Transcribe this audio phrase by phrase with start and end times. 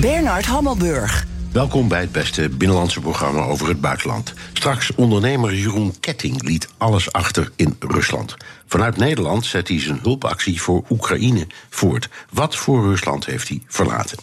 [0.00, 1.26] Bernard Hammelburg.
[1.52, 4.34] Welkom bij het beste binnenlandse programma over het buitenland.
[4.52, 8.36] Straks ondernemer Jeroen Ketting liet alles achter in Rusland.
[8.66, 12.08] Vanuit Nederland zet hij zijn hulpactie voor Oekraïne voort.
[12.32, 14.18] Wat voor Rusland heeft hij verlaten?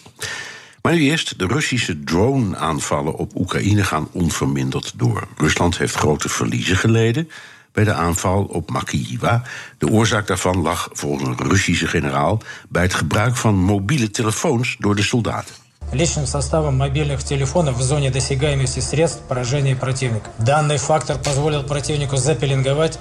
[0.81, 5.27] Maar nu eerst, de Russische drone-aanvallen op Oekraïne gaan onverminderd door.
[5.37, 7.29] Rusland heeft grote verliezen geleden
[7.71, 9.43] bij de aanval op Makiiva.
[9.77, 14.95] De oorzaak daarvan lag volgens een Russische generaal bij het gebruik van mobiele telefoons door
[14.95, 20.30] de soldaten личным составом мобильных телефонов в зоне досягаемости средств поражения противника.
[20.38, 22.98] Данный фактор позволил противнику запеленговать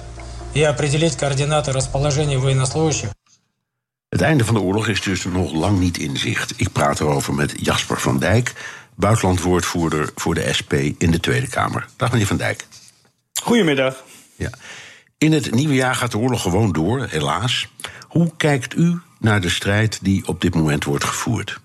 [0.54, 3.10] и определить координаты расположения военнослужащих.
[4.08, 6.54] Het einde van de oorlog is dus nog lang niet in zicht.
[6.56, 8.52] Ik praat erover met Jasper van Dijk,
[8.94, 11.88] buitenlandwoordvoerder voor de SP in de Tweede Kamer.
[11.96, 12.66] Dag meneer van Dijk.
[13.42, 14.04] Goedemiddag.
[14.36, 14.50] Ja.
[15.18, 17.68] In het nieuwe jaar gaat de oorlog gewoon door, helaas.
[18.08, 21.60] Hoe kijkt u naar de strijd die op dit moment wordt gevoerd?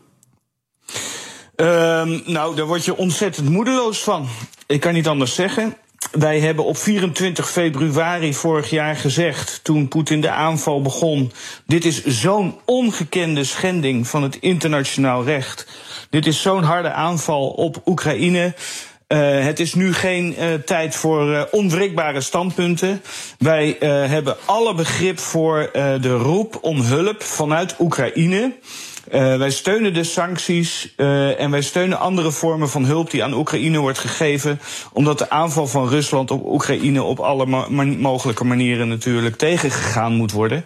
[1.61, 4.29] Um, nou, daar word je ontzettend moedeloos van.
[4.67, 5.77] Ik kan niet anders zeggen.
[6.11, 11.33] Wij hebben op 24 februari vorig jaar gezegd, toen Poetin de aanval begon:
[11.67, 15.67] dit is zo'n ongekende schending van het internationaal recht.
[16.11, 18.55] Dit is zo'n harde aanval op Oekraïne.
[19.09, 23.03] Uh, het is nu geen uh, tijd voor uh, onwrikbare standpunten.
[23.39, 23.77] Wij
[24.09, 28.53] hebben alle begrip voor de roep om hulp vanuit Oekraïne.
[29.15, 33.35] Uh, wij steunen de sancties uh, en wij steunen andere vormen van hulp die aan
[33.35, 34.61] Oekraïne wordt gegeven.
[34.93, 37.47] Omdat de aanval van Rusland op Oekraïne op alle
[37.99, 40.65] mogelijke manieren natuurlijk tegengegaan moet worden.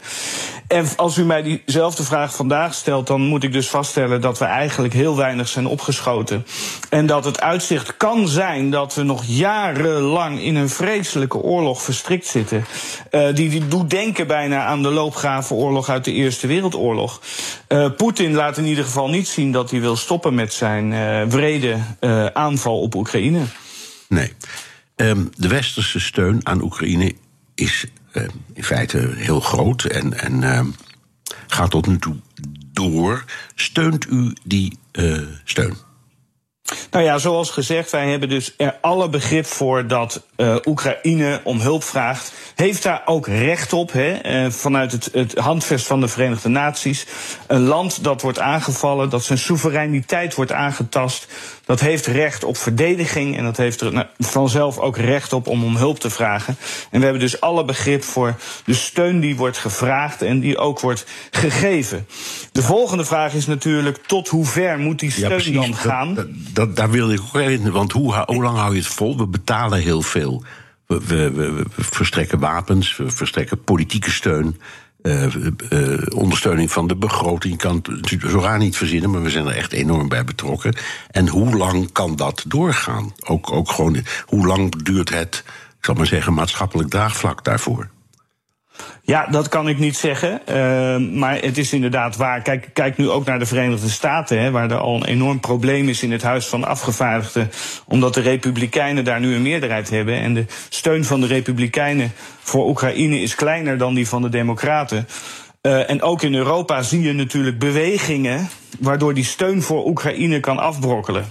[0.69, 4.45] En als u mij diezelfde vraag vandaag stelt, dan moet ik dus vaststellen dat we
[4.45, 6.47] eigenlijk heel weinig zijn opgeschoten.
[6.91, 12.27] En dat het uitzicht kan zijn dat we nog jarenlang in een vreselijke oorlog verstrikt
[12.27, 12.65] zitten.
[13.11, 17.21] Die, die doet denken bijna aan de loopgravenoorlog uit de Eerste Wereldoorlog.
[17.69, 17.87] Uh,
[18.35, 21.79] Laat in ieder geval niet zien dat hij wil stoppen met zijn uh, wrede
[22.33, 23.43] aanval op Oekraïne.
[24.09, 24.33] Nee.
[24.97, 27.15] Um, de westerse steun aan Oekraïne
[27.55, 30.61] is uh, in feite heel groot en, en uh,
[31.47, 32.17] gaat tot nu toe
[32.73, 33.25] door.
[33.55, 34.79] Steunt u die
[35.45, 35.77] steun?
[36.91, 41.61] Nou ja, zoals gezegd, wij hebben dus er alle begrip voor dat uh, Oekraïne om
[41.61, 42.33] hulp vraagt.
[42.55, 47.07] Heeft daar ook recht op, hè, uh, vanuit het, het handvest van de Verenigde Naties.
[47.47, 51.27] Een land dat wordt aangevallen, dat zijn soevereiniteit wordt aangetast.
[51.65, 55.77] Dat heeft recht op verdediging en dat heeft er vanzelf ook recht op om om
[55.77, 56.57] hulp te vragen.
[56.91, 60.81] En we hebben dus alle begrip voor de steun die wordt gevraagd en die ook
[60.81, 62.07] wordt gegeven.
[62.53, 66.15] De volgende vraag is natuurlijk: tot hoe ver moet die steun ja, dan gaan?
[66.15, 69.17] Dat, dat, daar wilde ik ook in, want hoe, hoe lang hou je het vol?
[69.17, 70.45] We betalen heel veel.
[70.87, 74.61] We, we, we, we verstrekken wapens, we verstrekken politieke steun.
[75.07, 75.35] Uh,
[75.71, 77.59] uh, ondersteuning van de begroting.
[77.59, 80.77] Kan het zo raar niet verzinnen, maar we zijn er echt enorm bij betrokken.
[81.11, 83.13] En hoe lang kan dat doorgaan?
[83.27, 85.43] Ook, ook gewoon, hoe lang duurt het,
[85.79, 87.89] ik zal maar zeggen, maatschappelijk draagvlak daarvoor?
[89.03, 90.41] Ja, dat kan ik niet zeggen.
[90.49, 92.43] Uh, maar het is inderdaad waar.
[92.43, 95.89] Kijk, kijk nu ook naar de Verenigde Staten, hè, waar er al een enorm probleem
[95.89, 97.51] is in het Huis van Afgevaardigden.
[97.87, 100.21] Omdat de Republikeinen daar nu een meerderheid hebben.
[100.21, 105.09] En de steun van de Republikeinen voor Oekraïne is kleiner dan die van de Democraten.
[105.63, 108.49] Uh, en ook in Europa zie je natuurlijk bewegingen
[108.79, 111.25] waardoor die steun voor Oekraïne kan afbrokkelen.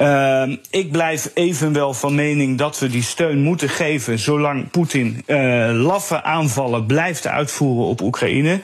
[0.00, 5.70] Uh, ik blijf evenwel van mening dat we die steun moeten geven zolang Poetin uh,
[5.72, 8.60] laffe aanvallen blijft uitvoeren op Oekraïne.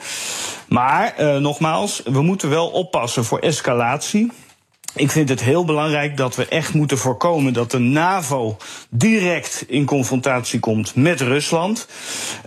[0.67, 4.31] Maar uh, nogmaals, we moeten wel oppassen voor escalatie.
[4.95, 8.57] Ik vind het heel belangrijk dat we echt moeten voorkomen dat de NAVO
[8.89, 11.87] direct in confrontatie komt met Rusland.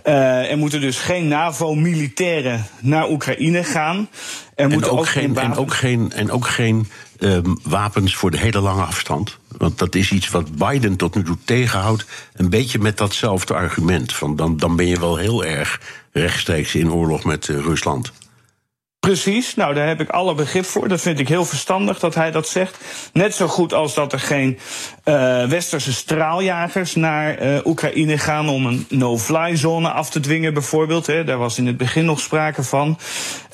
[0.05, 4.09] Uh, er moeten dus geen NAVO-militairen naar Oekraïne gaan.
[4.55, 6.87] Er en, ook, ook geen, en ook geen, en ook geen
[7.23, 9.37] um, wapens voor de hele lange afstand.
[9.57, 12.05] Want dat is iets wat Biden tot nu toe tegenhoudt.
[12.33, 14.13] Een beetje met datzelfde argument.
[14.13, 15.81] Van dan, dan ben je wel heel erg
[16.11, 18.11] rechtstreeks in oorlog met uh, Rusland.
[19.07, 20.87] Precies, nou daar heb ik alle begrip voor.
[20.87, 22.77] Dat vind ik heel verstandig dat hij dat zegt.
[23.13, 24.59] Net zo goed als dat er geen
[25.05, 31.07] uh, westerse straaljagers naar uh, Oekraïne gaan om een no-fly zone af te dwingen, bijvoorbeeld.
[31.07, 31.23] Hè.
[31.23, 32.97] Daar was in het begin nog sprake van.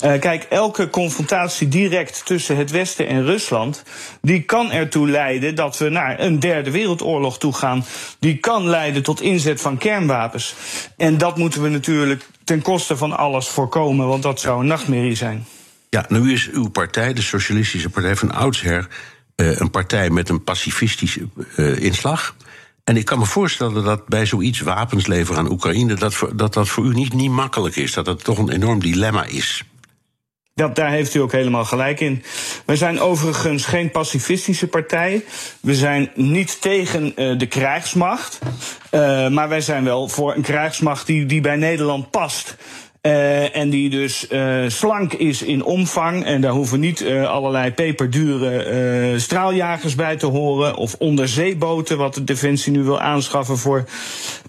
[0.04, 3.82] Uh, kijk, elke confrontatie direct tussen het Westen en Rusland,
[4.20, 7.84] die kan ertoe leiden dat we naar een derde wereldoorlog toe gaan.
[8.18, 10.54] Die kan leiden tot inzet van kernwapens.
[10.96, 15.14] En dat moeten we natuurlijk ten koste van alles voorkomen, want dat zou een nachtmerrie
[15.14, 15.46] zijn.
[15.90, 18.88] Ja, nu is uw partij, de Socialistische Partij van oudsher,
[19.36, 22.36] uh, een partij met een pacifistische uh, inslag.
[22.84, 26.68] En ik kan me voorstellen dat bij zoiets wapens leveren aan Oekraïne, dat dat, dat
[26.68, 27.92] voor u niet, niet makkelijk is.
[27.92, 29.64] Dat het toch een enorm dilemma is.
[30.58, 32.22] Dat, daar heeft u ook helemaal gelijk in.
[32.64, 35.24] We zijn overigens geen pacifistische partij.
[35.60, 38.38] We zijn niet tegen uh, de krijgsmacht.
[38.90, 42.56] Uh, maar wij zijn wel voor een krijgsmacht die, die bij Nederland past.
[43.02, 44.28] Uh, en die dus
[44.66, 46.24] slank is in omvang.
[46.24, 50.76] En daar hoeven niet allerlei peperdure straaljagers bij te horen.
[50.76, 53.84] Of onderzeeboten, wat de Defensie nu wil aanschaffen voor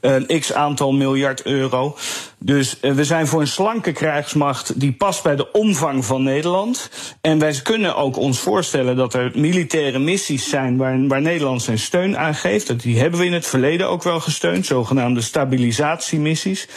[0.02, 1.96] een x aantal miljard euro.
[2.42, 6.90] Dus we zijn voor een slanke krijgsmacht die past bij de omvang van Nederland.
[7.22, 11.80] En wij kunnen ook ons voorstellen dat er militaire missies zijn waar, waar Nederland zijn
[11.80, 12.82] steun aan geeft.
[12.82, 16.68] Die hebben we in het verleden ook wel gesteund, zogenaamde stabilisatiemissies.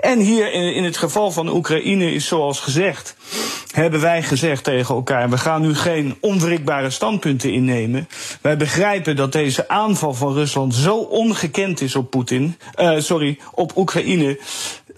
[0.00, 3.16] En hier in, in het geval van Oekraïne is zoals gezegd
[3.72, 8.08] hebben wij gezegd tegen elkaar: we gaan nu geen onwrikbare standpunten innemen.
[8.40, 13.76] Wij begrijpen dat deze aanval van Rusland zo ongekend is op Poetin, uh, sorry, op
[13.76, 14.38] Oekraïne.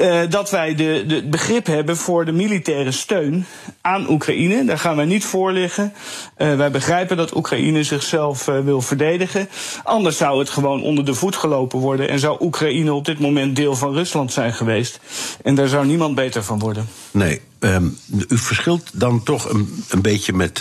[0.03, 3.47] Uh, dat wij de, de begrip hebben voor de militaire steun
[3.81, 4.65] aan Oekraïne.
[4.65, 5.93] Daar gaan wij niet voor liggen.
[6.39, 9.49] Uh, wij begrijpen dat Oekraïne zichzelf uh, wil verdedigen.
[9.85, 12.09] Anders zou het gewoon onder de voet gelopen worden.
[12.09, 15.01] En zou Oekraïne op dit moment deel van Rusland zijn geweest.
[15.43, 16.89] En daar zou niemand beter van worden.
[17.11, 17.99] Nee, um,
[18.29, 20.57] u verschilt dan toch een, een beetje met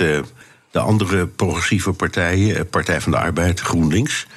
[0.71, 2.69] de andere progressieve partijen.
[2.69, 4.27] Partij van de Arbeid, GroenLinks.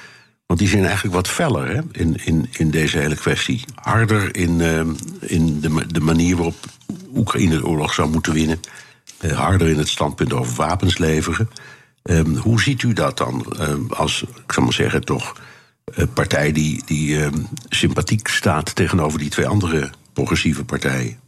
[0.45, 3.63] Want die zijn eigenlijk wat feller hè, in, in, in deze hele kwestie.
[3.75, 4.79] Harder in, uh,
[5.19, 6.65] in de, de manier waarop
[7.15, 8.59] Oekraïne de oorlog zou moeten winnen.
[9.21, 11.49] Uh, harder in het standpunt over wapens leveren.
[12.03, 15.41] Um, hoe ziet u dat dan uh, als, ik zal maar zeggen, toch
[15.85, 17.19] een partij die, die
[17.69, 21.24] sympathiek staat tegenover die twee andere progressieve partijen?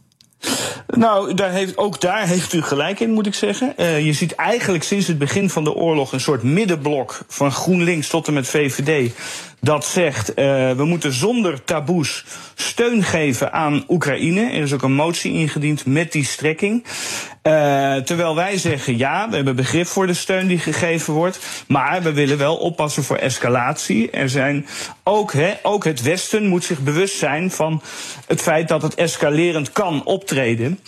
[0.86, 3.74] Nou, daar heeft, ook daar heeft u gelijk in, moet ik zeggen.
[3.76, 8.08] Uh, je ziet eigenlijk sinds het begin van de oorlog een soort middenblok van GroenLinks
[8.08, 9.12] tot en met VVD.
[9.60, 10.36] Dat zegt, uh,
[10.70, 12.24] we moeten zonder taboes
[12.54, 14.40] steun geven aan Oekraïne.
[14.40, 16.84] Er is ook een motie ingediend met die strekking.
[16.84, 21.38] Uh, terwijl wij zeggen, ja, we hebben begrip voor de steun die gegeven wordt.
[21.66, 24.10] Maar we willen wel oppassen voor escalatie.
[24.10, 24.66] Er zijn
[25.02, 25.32] ook,
[25.62, 27.82] ook het Westen moet zich bewust zijn van
[28.26, 30.78] het feit dat het escalerend kan optreden.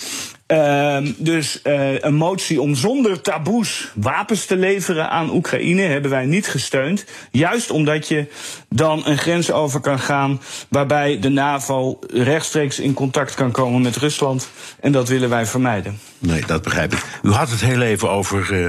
[0.51, 6.25] Uh, dus uh, een motie om zonder taboes wapens te leveren aan Oekraïne hebben wij
[6.25, 7.05] niet gesteund.
[7.31, 8.27] Juist omdat je
[8.69, 13.97] dan een grens over kan gaan waarbij de NAVO rechtstreeks in contact kan komen met
[13.97, 14.49] Rusland.
[14.81, 15.99] En dat willen wij vermijden.
[16.19, 17.05] Nee, dat begrijp ik.
[17.23, 18.69] U had het heel even over uh,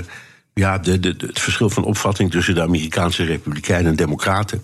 [0.54, 4.64] ja, de, de, het verschil van opvatting tussen de Amerikaanse Republikeinen en Democraten.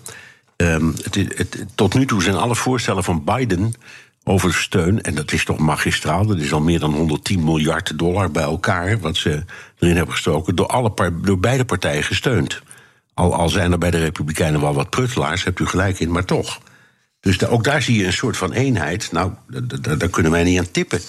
[0.56, 3.74] Het, het, tot nu toe zijn alle voorstellen van Biden
[4.28, 5.02] over steun.
[5.02, 6.26] En dat is toch magistraal.
[6.26, 9.00] Dat is al meer dan 110 miljard dollar bij elkaar.
[9.00, 9.44] wat ze
[9.78, 10.56] erin hebben gestoken.
[10.56, 10.92] door, alle
[11.22, 12.62] door beide partijen gesteund.
[13.14, 16.24] Al, al zijn er bij de Republikeinen wel wat pruttelaars, hebt u gelijk in, maar
[16.24, 16.60] toch.
[17.20, 19.12] Dus ook daar zie je een soort van eenheid.
[19.12, 19.32] Nou,
[19.96, 21.00] daar kunnen wij niet aan tippen.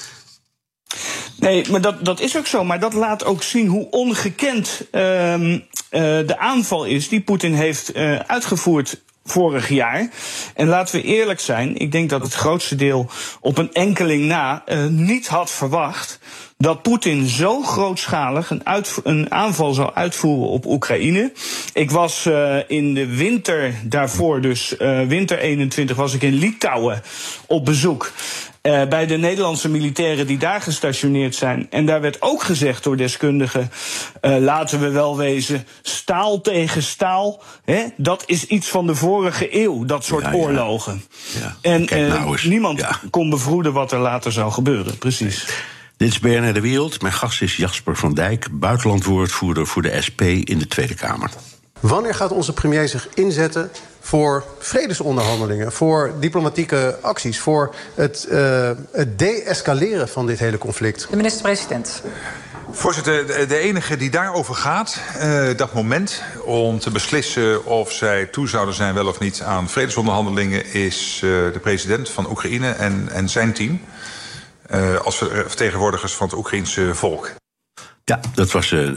[1.40, 2.64] Nee, maar dat, dat is ook zo.
[2.64, 5.60] Maar dat laat ook zien hoe ongekend uh, uh,
[5.92, 10.10] de aanval is die Poetin heeft uh, uitgevoerd vorig jaar.
[10.56, 13.10] En laten we eerlijk zijn, ik denk dat het grootste deel
[13.40, 16.20] op een enkeling na uh, niet had verwacht
[16.64, 18.62] dat Poetin zo grootschalig een,
[19.04, 21.32] een, aanval zou uitvoeren op Oekraïne.
[21.74, 27.02] Ik was uh, in de winter daarvoor, dus uh, winter 21, was ik in Litouwen
[27.48, 28.12] op bezoek.
[28.62, 31.68] Uh, bij de Nederlandse militairen die daar gestationeerd zijn.
[31.70, 33.72] En daar werd ook gezegd door deskundigen:
[34.22, 37.42] uh, laten we wel wezen, staal tegen staal.
[37.66, 41.04] Hè, dat is iets van de vorige eeuw, dat soort ja, oorlogen.
[41.42, 41.56] Ja.
[41.62, 45.46] En nou uh, niemand kon bevroeden wat er later zou gebeuren, precies.
[46.00, 47.02] Dit is BNR De Wereld.
[47.02, 51.30] Mijn gast is Jasper van Dijk, buitenlandwoordvoerder voor de SP in de Tweede Kamer.
[51.80, 59.20] Wanneer gaat onze premier zich inzetten voor vredesonderhandelingen, voor diplomatieke acties, voor het, uh, het
[59.20, 61.08] de-escaleren van dit hele conflict?
[61.10, 62.02] De minister-president.
[62.72, 68.48] Voorzitter, de enige die daarover gaat, uh, dat moment om te beslissen of zij toe
[68.48, 73.30] zouden zijn wel of niet aan vredesonderhandelingen, is uh, de president van Oekraïne en, en
[73.30, 73.80] zijn team.
[74.72, 77.32] Uh, als vertegenwoordigers van het Oekraïense volk.
[78.04, 78.92] Ja, dat was uh,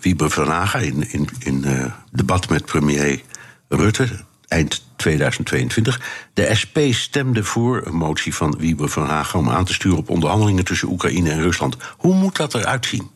[0.00, 1.64] Wiebe van Haga in, in, in
[2.12, 3.22] debat met premier
[3.68, 4.08] Rutte
[4.50, 6.00] eind 2022.
[6.34, 10.10] De SP stemde voor een motie van Wiebe van Haga om aan te sturen op
[10.10, 11.76] onderhandelingen tussen Oekraïne en Rusland.
[11.96, 13.10] Hoe moet dat eruit zien?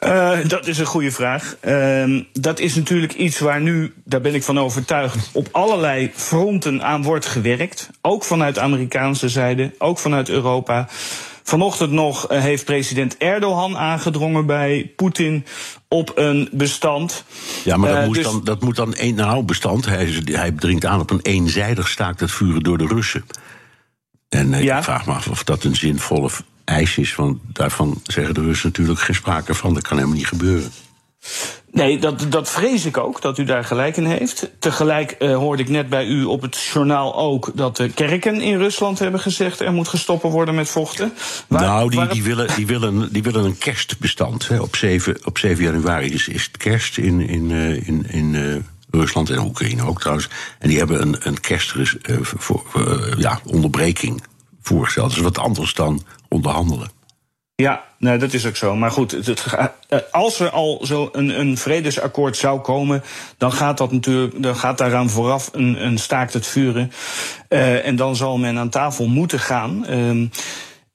[0.00, 1.56] Uh, dat is een goede vraag.
[1.64, 6.82] Uh, dat is natuurlijk iets waar nu, daar ben ik van overtuigd, op allerlei fronten
[6.82, 7.90] aan wordt gewerkt.
[8.00, 10.88] Ook vanuit Amerikaanse zijde, ook vanuit Europa.
[11.42, 15.44] Vanochtend nog eh, heeft president Erdogan aangedrongen bij Poetin
[15.88, 17.24] op een bestand.
[17.64, 18.24] Ja, maar dat, uh, moet, dus...
[18.24, 19.86] dan, dat moet dan een nou, bestand.
[19.86, 23.24] Hij, hij dringt aan op een eenzijdig staakt het vuren door de Russen.
[24.28, 24.76] En ja?
[24.76, 26.30] ik vraag me af of dat een zinvolle
[26.70, 27.14] eis is.
[27.14, 29.74] Want daarvan zeggen de Russen natuurlijk geen sprake van.
[29.74, 30.70] Dat kan helemaal niet gebeuren.
[31.72, 34.50] Nee, dat, dat vrees ik ook, dat u daar gelijk in heeft.
[34.58, 38.58] Tegelijk uh, hoorde ik net bij u op het journaal ook dat de kerken in
[38.58, 41.12] Rusland hebben gezegd er moet gestoppen worden met vochten.
[41.46, 44.48] Waar, nou, die, die, willen, die, willen, die willen een kerstbestand.
[44.48, 44.60] Hè.
[44.60, 48.56] Op, 7, op 7 januari is, is het kerst in, in, uh, in, in uh,
[48.90, 50.28] Rusland en Oekraïne ook trouwens.
[50.58, 51.74] En die hebben een, een kerst
[52.22, 52.62] voor,
[53.16, 54.22] ja, onderbreking
[54.60, 55.08] voorgesteld.
[55.08, 56.90] Dat is wat anders dan onderhandelen.
[57.54, 58.76] Ja, nou, dat is ook zo.
[58.76, 63.02] Maar goed, eh, als er al zo een, een vredesakkoord zou komen,
[63.38, 66.92] dan gaat dat natuurlijk, dan gaat daaraan vooraf een, een staakt het vuren.
[67.48, 69.84] Uh, en dan zal men aan tafel moeten gaan.
[69.90, 70.28] Uh,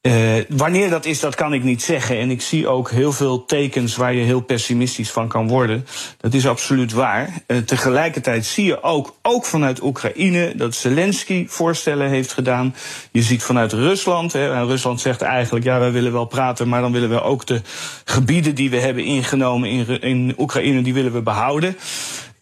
[0.06, 2.20] uh, wanneer dat is, dat kan ik niet zeggen.
[2.20, 5.86] En ik zie ook heel veel tekens waar je heel pessimistisch van kan worden.
[6.18, 7.34] Dat is absoluut waar.
[7.48, 12.76] Uh, tegelijkertijd zie je ook, ook vanuit Oekraïne, dat Zelensky voorstellen heeft gedaan.
[13.12, 14.34] Je ziet vanuit Rusland.
[14.34, 17.46] Hè, en Rusland zegt eigenlijk, ja, wij willen wel praten, maar dan willen we ook
[17.46, 17.62] de
[18.04, 21.78] gebieden die we hebben ingenomen in, in Oekraïne, die willen we behouden.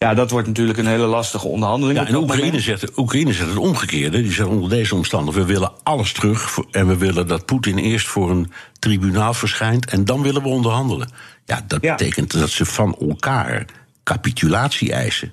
[0.04, 1.98] Ja, dat wordt natuurlijk een hele lastige onderhandeling.
[1.98, 4.22] Ja, en Oekraïne zegt, Oekraïne zegt het omgekeerde.
[4.22, 6.58] Die zegt onder deze omstandigheden: we willen alles terug.
[6.70, 9.90] En we willen dat Poetin eerst voor een tribunaal verschijnt.
[9.90, 11.10] En dan willen we onderhandelen.
[11.44, 13.64] Ja, dat betekent dat ze van elkaar
[14.02, 15.32] capitulatie eisen.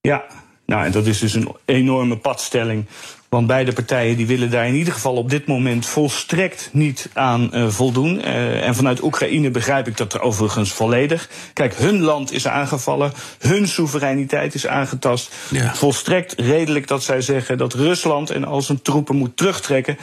[0.00, 0.24] Ja,
[0.66, 2.86] nou, en dat is dus een enorme padstelling
[3.30, 7.50] want beide partijen die willen daar in ieder geval op dit moment volstrekt niet aan
[7.52, 8.18] uh, voldoen.
[8.18, 11.28] Uh, en vanuit Oekraïne begrijp ik dat er overigens volledig.
[11.52, 15.34] Kijk, hun land is aangevallen, hun soevereiniteit is aangetast.
[15.50, 15.74] Ja.
[15.74, 19.98] Volstrekt redelijk dat zij zeggen dat Rusland en al zijn troepen moet terugtrekken,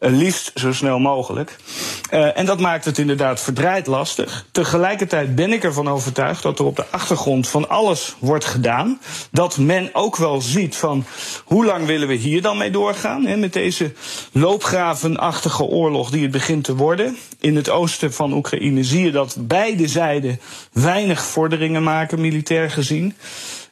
[0.00, 1.56] uh, liefst zo snel mogelijk.
[2.10, 4.46] en dat maakt het inderdaad verdraaid lastig.
[4.52, 9.00] Tegelijkertijd ben ik ervan overtuigd dat er op de achtergrond van alles wordt gedaan.
[9.30, 11.04] Dat men ook wel ziet van
[11.44, 13.26] hoe lang willen we hier dan mee doorgaan.
[13.26, 13.92] Hè, met deze
[14.32, 17.16] loopgravenachtige oorlog die het begint te worden.
[17.40, 20.40] In het oosten van Oekraïne zie je dat beide zijden
[20.72, 23.14] weinig vorderingen maken, militair gezien.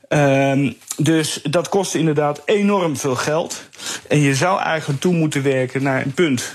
[0.08, 3.68] Um, dus dat kost inderdaad enorm veel geld.
[4.08, 6.54] En je zou eigenlijk toe moeten werken naar een punt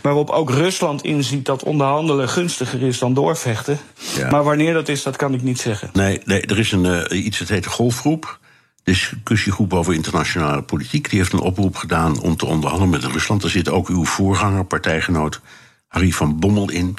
[0.00, 3.78] waarop ook Rusland inziet dat onderhandelen gunstiger is dan doorvechten.
[4.16, 4.30] Ja.
[4.30, 5.90] Maar wanneer dat is, dat kan ik niet zeggen.
[5.92, 8.38] Nee, nee er is een, uh, iets dat heet de golfgroep
[8.90, 11.10] discussiegroep over internationale politiek.
[11.10, 13.42] Die heeft een oproep gedaan om te onderhandelen met Rusland.
[13.42, 15.40] Daar zit ook uw voorganger, partijgenoot
[15.88, 16.96] Harry van Bommel in.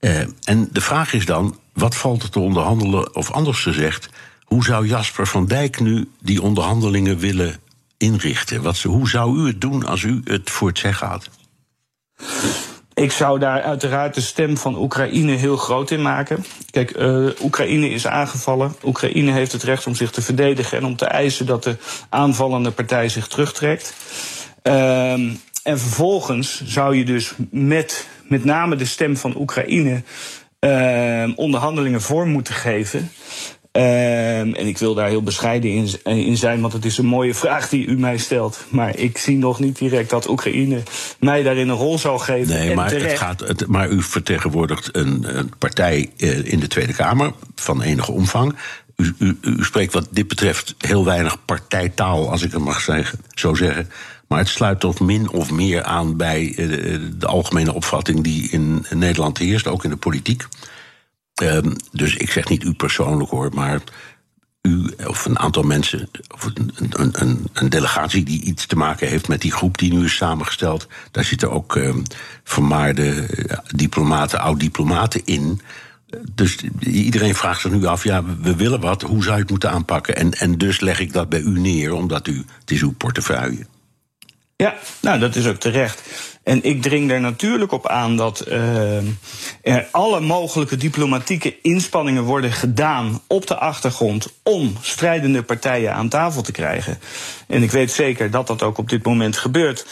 [0.00, 3.14] Uh, en de vraag is dan: wat valt er te onderhandelen?
[3.14, 4.08] Of anders gezegd,
[4.44, 7.56] hoe zou Jasper van Dijk nu die onderhandelingen willen
[7.96, 8.62] inrichten?
[8.62, 11.30] Wat, hoe zou u het doen als u het voor het zeggen had?
[12.96, 16.44] Ik zou daar uiteraard de stem van Oekraïne heel groot in maken.
[16.70, 18.74] Kijk, uh, Oekraïne is aangevallen.
[18.84, 21.76] Oekraïne heeft het recht om zich te verdedigen en om te eisen dat de
[22.08, 23.94] aanvallende partij zich terugtrekt.
[24.62, 25.12] Uh,
[25.62, 30.02] en vervolgens zou je dus met met name de stem van Oekraïne
[30.60, 33.10] uh, onderhandelingen vorm moeten geven.
[33.76, 37.34] Um, en ik wil daar heel bescheiden in, in, zijn, want het is een mooie
[37.34, 38.64] vraag die u mij stelt.
[38.68, 40.82] Maar ik zie nog niet direct dat Oekraïne
[41.18, 42.54] mij daarin een rol zou geven.
[42.54, 46.92] Nee, maar, het gaat, het, maar u vertegenwoordigt een, een partij uh, in de Tweede
[46.92, 48.56] Kamer van enige omvang.
[48.96, 53.18] U, u, u, spreekt wat dit betreft heel weinig partijtaal, als ik het mag zeggen,
[53.34, 53.90] zo zeggen.
[54.28, 58.86] Maar het sluit toch min of meer aan bij uh, de algemene opvatting die in
[58.90, 60.46] Nederland heerst, ook in de politiek.
[61.42, 63.80] Um, dus ik zeg niet u persoonlijk hoor, maar
[64.62, 69.08] u of een aantal mensen, of een, een, een, een, delegatie die iets te maken
[69.08, 70.86] heeft met die groep die nu is samengesteld.
[71.10, 72.02] Daar zitten ook um,
[72.44, 75.60] vermaarde uh, diplomaten, oud-diplomaten in.
[76.34, 79.70] Dus iedereen vraagt zich nu af, ja, we willen wat, hoe zou je het moeten
[79.70, 80.16] aanpakken?
[80.16, 83.66] En, en dus leg ik dat bij u neer, omdat u, het is uw portefeuille.
[84.56, 86.02] Ja, nou, dat is ook terecht.
[86.46, 88.96] En ik dring er natuurlijk op aan dat uh,
[89.62, 96.42] er alle mogelijke diplomatieke inspanningen worden gedaan op de achtergrond om strijdende partijen aan tafel
[96.42, 96.98] te krijgen.
[97.46, 99.86] En ik weet zeker dat dat ook op dit moment gebeurt.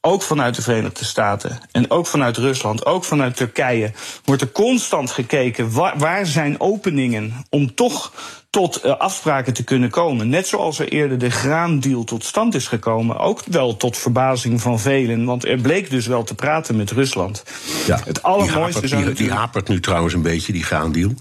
[0.00, 3.92] Ook vanuit de Verenigde Staten en ook vanuit Rusland, ook vanuit Turkije,
[4.24, 8.12] wordt er constant gekeken waar, waar zijn openingen om toch
[8.50, 10.28] tot uh, afspraken te kunnen komen.
[10.28, 13.18] Net zoals er eerder de graandeal tot stand is gekomen.
[13.18, 15.24] Ook wel tot verbazing van velen.
[15.24, 17.44] Want er bleek dus wel te praten met Rusland.
[17.86, 21.12] Ja, het allermooiste die hapert, die, die hapert nu trouwens een beetje, die graandeal.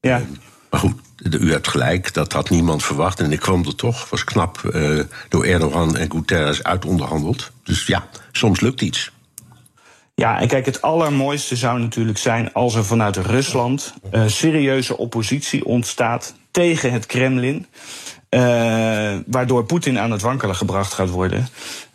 [0.00, 0.22] Ja.
[0.70, 0.94] Maar goed,
[1.40, 3.20] u hebt gelijk, dat had niemand verwacht.
[3.20, 7.50] En ik kwam er toch, was knap uh, door Erdogan en Guterres uitonderhandeld.
[7.64, 9.10] Dus ja, soms lukt iets.
[10.14, 15.64] Ja, en kijk, het allermooiste zou natuurlijk zijn als er vanuit Rusland uh, serieuze oppositie
[15.64, 17.66] ontstaat tegen het Kremlin.
[18.30, 18.40] Uh,
[19.26, 21.48] waardoor Poetin aan het wankelen gebracht gaat worden.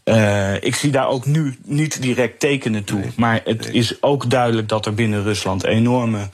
[0.10, 3.00] Uh, ik zie daar ook nu niet direct tekenen toe.
[3.00, 3.72] Nee, maar het nee.
[3.72, 6.30] is ook duidelijk dat er binnen Rusland enorme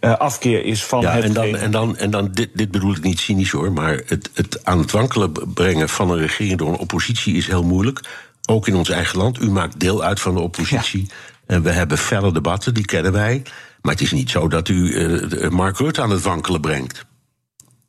[0.00, 1.24] uh, afkeer is van ja, het.
[1.24, 4.30] En dan, en dan, en dan dit, dit bedoel ik niet cynisch hoor, maar het,
[4.34, 8.00] het aan het wankelen brengen van een regering door een oppositie is heel moeilijk.
[8.48, 9.42] Ook in ons eigen land.
[9.42, 11.06] U maakt deel uit van de oppositie.
[11.08, 11.14] Ja.
[11.46, 13.42] En we hebben felle debatten, die kennen wij.
[13.80, 17.04] Maar het is niet zo dat u uh, Mark Rutte aan het wankelen brengt.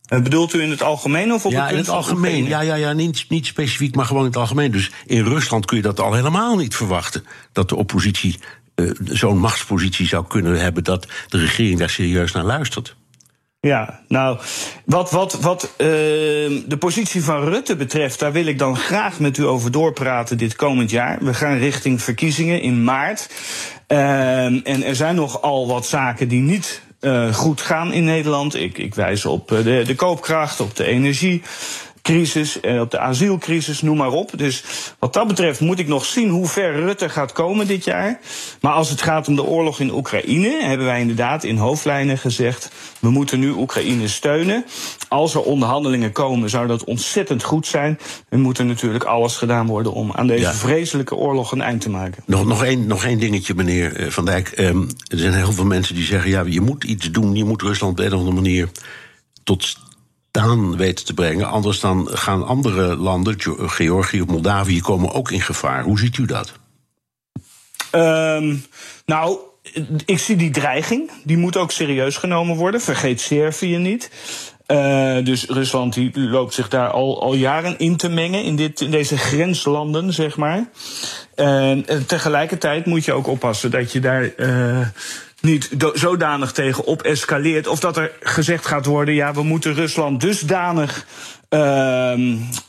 [0.10, 2.46] Uh, bedoelt u in het algemeen of op ja, het in het algemeen.
[2.46, 4.72] Ja, ja, ja niet, niet specifiek, maar gewoon in het algemeen.
[4.72, 7.26] Dus in Rusland kun je dat al helemaal niet verwachten.
[7.52, 8.40] Dat de oppositie
[8.76, 12.96] uh, zo'n machtspositie zou kunnen hebben dat de regering daar serieus naar luistert.
[13.60, 14.38] Ja, nou,
[14.86, 15.88] wat, wat, wat uh,
[16.68, 20.56] de positie van Rutte betreft, daar wil ik dan graag met u over doorpraten dit
[20.56, 21.18] komend jaar.
[21.22, 23.30] We gaan richting verkiezingen in maart.
[23.88, 26.82] Uh, en er zijn nogal wat zaken die niet
[27.34, 28.56] goed gaan in Nederland.
[28.56, 31.42] Ik, ik wijs op de, de koopkracht, op de energie
[32.08, 34.32] crisis, eh, op de asielcrisis, noem maar op.
[34.36, 34.64] Dus
[35.00, 38.20] wat dat betreft moet ik nog zien hoe ver Rutte gaat komen dit jaar.
[38.62, 42.72] Maar als het gaat om de oorlog in Oekraïne, hebben wij inderdaad in hoofdlijnen gezegd:
[43.00, 44.66] we moeten nu Oekraïne steunen.
[45.08, 48.00] Als er onderhandelingen komen, zou dat ontzettend goed zijn.
[48.30, 50.54] Er moet er natuurlijk alles gedaan worden om aan deze ja.
[50.54, 52.24] vreselijke oorlog een eind te maken.
[52.26, 54.54] Nog, nog, één, nog één dingetje, meneer Van Dijk.
[54.58, 57.62] Um, er zijn heel veel mensen die zeggen: ja, je moet iets doen, je moet
[57.62, 58.70] Rusland op een of andere manier
[59.44, 59.86] tot
[60.38, 61.50] staan weten te brengen.
[61.50, 65.84] Anders dan gaan andere landen, Georgië of Moldavië, komen ook in gevaar.
[65.84, 66.52] Hoe ziet u dat?
[67.92, 68.66] Um,
[69.06, 69.38] nou,
[70.06, 71.12] ik zie die dreiging.
[71.24, 72.82] Die moet ook serieus genomen worden.
[72.82, 74.12] Vergeet Servië niet.
[74.68, 78.82] Uh, dus Rusland die loopt zich daar al, al jaren in te mengen, in, dit,
[78.82, 80.70] in deze grenslanden, zeg maar.
[81.36, 84.32] En tegelijkertijd moet je ook oppassen dat je daar.
[84.38, 84.88] Uh,
[85.48, 87.68] niet zodanig tegenop escaleert.
[87.68, 91.06] Of dat er gezegd gaat worden: ja, we moeten Rusland dusdanig
[91.50, 92.14] uh,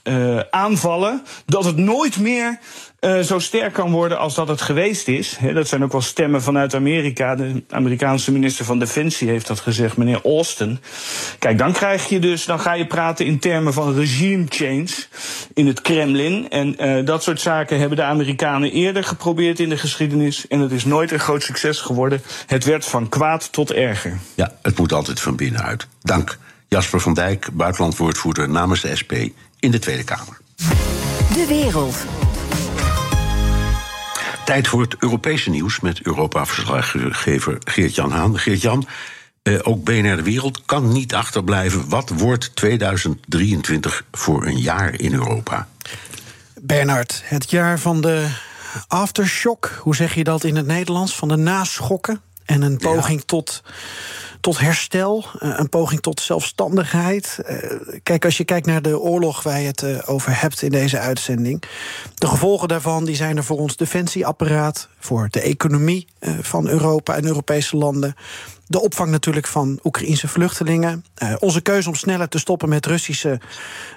[0.04, 1.22] uh, aanvallen.
[1.46, 2.58] dat het nooit meer
[3.00, 5.36] uh, zo sterk kan worden als dat het geweest is.
[5.36, 7.34] He, dat zijn ook wel stemmen vanuit Amerika.
[7.34, 10.78] De Amerikaanse minister van Defensie heeft dat gezegd, meneer Austin.
[11.38, 14.88] Kijk, dan krijg je dus, dan ga je praten in termen van regime change
[15.54, 16.50] in het Kremlin.
[16.50, 20.46] En uh, dat soort zaken hebben de Amerikanen eerder geprobeerd in de geschiedenis.
[20.46, 22.22] En het is nooit een groot succes geworden.
[22.46, 24.18] Het werd van kwaad tot erger.
[24.34, 25.86] Ja, het moet altijd van binnenuit.
[26.02, 26.38] Dank.
[26.68, 29.12] Jasper van Dijk, buitenlandwoordvoerder namens de SP
[29.60, 30.40] in de Tweede Kamer.
[31.34, 31.96] De wereld.
[34.48, 38.38] Tijd voor het Europese nieuws met Europa-verslaggever Geert-Jan Haan.
[38.38, 38.86] Geert-Jan,
[39.42, 41.88] eh, ook BNR De Wereld kan niet achterblijven.
[41.88, 45.68] Wat wordt 2023 voor een jaar in Europa?
[46.60, 48.28] Bernard, het jaar van de
[48.86, 49.78] aftershock.
[49.82, 51.16] Hoe zeg je dat in het Nederlands?
[51.16, 52.20] Van de naschokken.
[52.44, 53.26] En een poging ja.
[53.26, 53.62] tot
[54.48, 57.38] tot herstel, eh, een poging tot zelfstandigheid.
[57.46, 57.56] Eh,
[58.02, 60.98] kijk, als je kijkt naar de oorlog waar je het eh, over hebt in deze
[60.98, 61.62] uitzending.
[62.14, 66.06] De gevolgen daarvan die zijn er voor ons defensieapparaat, voor de economie
[66.40, 68.14] van Europa en Europese landen.
[68.66, 71.04] De opvang natuurlijk van Oekraïnse vluchtelingen.
[71.38, 73.40] Onze keuze om sneller te stoppen met Russische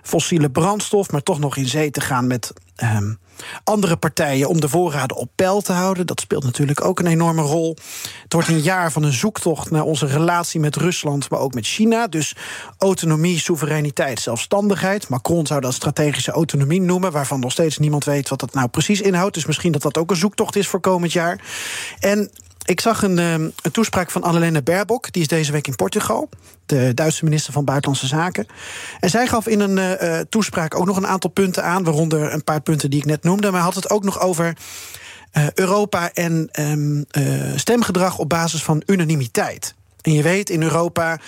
[0.04, 3.20] fossiele brandstof, maar toch nog in zee te gaan met um,
[3.64, 6.08] andere partijen om de voorraden op peil te houden.
[6.08, 7.76] Dat speelt natuurlijk ook een enorme rol.
[8.24, 11.66] Het wordt een jaar van een zoektocht naar onze relatie met Rusland, maar ook met
[11.66, 12.08] China.
[12.08, 12.36] Dus
[12.78, 15.10] autonomie, soevereiniteit, zelfstandigheid.
[15.10, 19.02] Macron zou dat strategische autonomie noemen, waarvan nog steeds niemand weet wat dat nou precies
[19.02, 19.34] inhoudt.
[19.34, 21.40] Dus misschien dat dat ook een zoektocht is voor komend jaar.
[22.00, 22.32] En
[22.72, 25.12] ik zag een, een, toespraak van Annalena Baerbock.
[25.12, 26.30] Die is deze week in Portugal.
[26.66, 28.48] De Duitse minister van Buitenlandse Zaken.
[29.00, 31.84] En zij gaf in een uh, toespraak ook nog een aantal punten aan.
[31.84, 33.52] Waaronder een paar punten die ik net noemde.
[33.52, 34.58] Maar had het ook nog over
[35.34, 37.06] uh, Europa en um,
[37.56, 39.76] stemgedrag op basis van unanimiteit.
[40.02, 41.20] En je weet, in Europa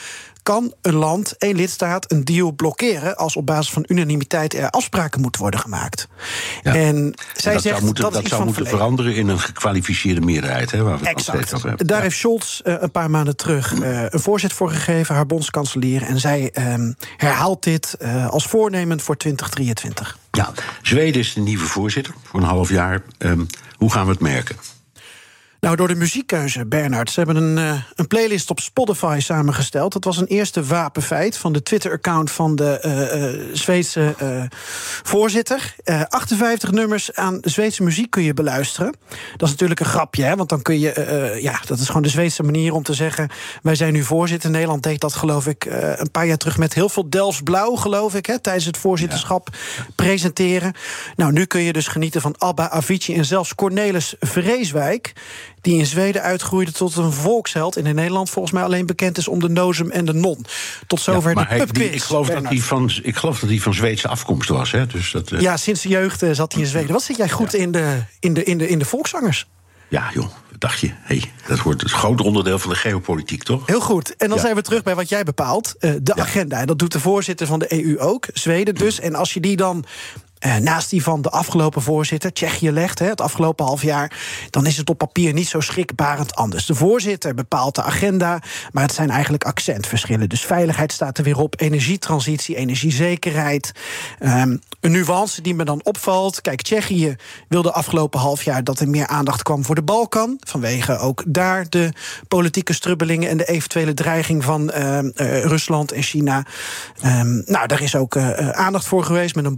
[0.44, 5.22] kan een land, één lidstaat, een deal blokkeren als op basis van unanimiteit er afspraken
[5.22, 6.08] moeten worden gemaakt.
[6.64, 6.74] Ja.
[6.76, 10.72] En zij dat zegt zou moeten, dat, dat zou moeten veranderen in een gekwalificeerde meerderheid.
[10.72, 11.54] Hè, waar we Exact.
[11.54, 11.88] over hebben.
[11.88, 12.04] Daar Ja.
[12.04, 16.04] heeft Scholz eh, een paar maanden terug eh, een voorzet voor gegeven, haar bondskanselier.
[16.04, 20.18] En zij ehm, herhaalt dit eh, als voornemen voor 2023.
[20.32, 20.52] Ja,
[20.82, 23.02] Zweden is de nieuwe voorzitter voor een half jaar.
[23.18, 23.42] Ehm,
[23.78, 24.56] hoe gaan we het merken?
[25.64, 27.12] Nou, door de muziekkeuze, Bernard.
[27.12, 29.94] Ze hebben een, eh, een playlist op Spotify samengesteld.
[29.94, 34.16] Dat was een eerste wapenfeit van de Twitter-account van de eh, eh, Zweedse
[35.04, 35.76] voorzitter.
[35.84, 38.96] Eh, 58 nummers aan Zweedse muziek kun je beluisteren.
[39.38, 40.36] Dat is natuurlijk een grapje, hè?
[40.36, 41.38] want dan kun je...
[41.42, 43.30] ja, dat is gewoon de Zweedse manier om te zeggen...
[43.62, 44.50] wij zijn nu voorzitter.
[44.50, 45.66] Nederland deed dat, geloof ik,
[45.98, 46.58] een paar jaar terug...
[46.58, 49.50] met heel veel Delfts Blauw, geloof ik, hè, tijdens het voorzitterschap
[49.96, 50.74] presenteren.
[51.16, 55.14] Nou, nu kun je dus genieten van Abba, Avicii en zelfs Cornelis Vreeswijk...
[55.64, 57.76] die in Zweden uitgroeide tot een volksheld...
[57.78, 60.46] en in Nederland volgens mij alleen bekend is om de nozem en de non.
[60.88, 63.60] Tot zover Ja, maar de pubquiz, ik, geloof dat hij van, ik geloof dat hij
[63.60, 64.72] van Zweedse afkomst was.
[64.72, 64.88] Hè?
[64.88, 66.92] Dus dat, eh, Ja, sinds de jeugd eh, zat hij in Zweden.
[66.92, 69.48] Wat zit jij goed in, de, in, de, in, de, in de volkszangers?
[69.88, 70.92] ja, joh, dacht je?
[71.02, 73.66] Hey, dat wordt het groot onderdeel van de geopolitiek, toch?
[73.68, 74.16] Heel goed.
[74.16, 74.44] En dan Ja.
[74.44, 75.76] zijn we terug bij wat jij bepaalt.
[75.80, 76.60] eh, de agenda.
[76.60, 78.26] En dat doet de voorzitter van de EU ook.
[78.34, 79.00] Zweden dus.
[79.00, 79.86] En als je die dan
[80.60, 84.18] naast die van de afgelopen voorzitter, Tsjechië legt, hè, het afgelopen half jaar,
[84.50, 86.66] dan is het op papier niet zo schrikbarend anders.
[86.66, 90.30] De voorzitter bepaalt de agenda, maar het zijn eigenlijk accentverschillen.
[90.30, 93.72] Dus veiligheid staat er weer op, energietransitie, energiezekerheid.
[94.20, 96.42] Ehm, een nuance die me dan opvalt.
[96.42, 97.16] Kijk, Tsjechië
[97.48, 100.38] wilde afgelopen half jaar dat er meer aandacht kwam voor de Balkan.
[100.40, 101.94] Vanwege ook daar de
[102.28, 106.46] politieke strubbelingen en de eventuele dreiging van ehm, eh, Rusland en China.
[107.02, 109.56] Ehm, nou, daar is ook eh, eh, aandacht voor geweest met een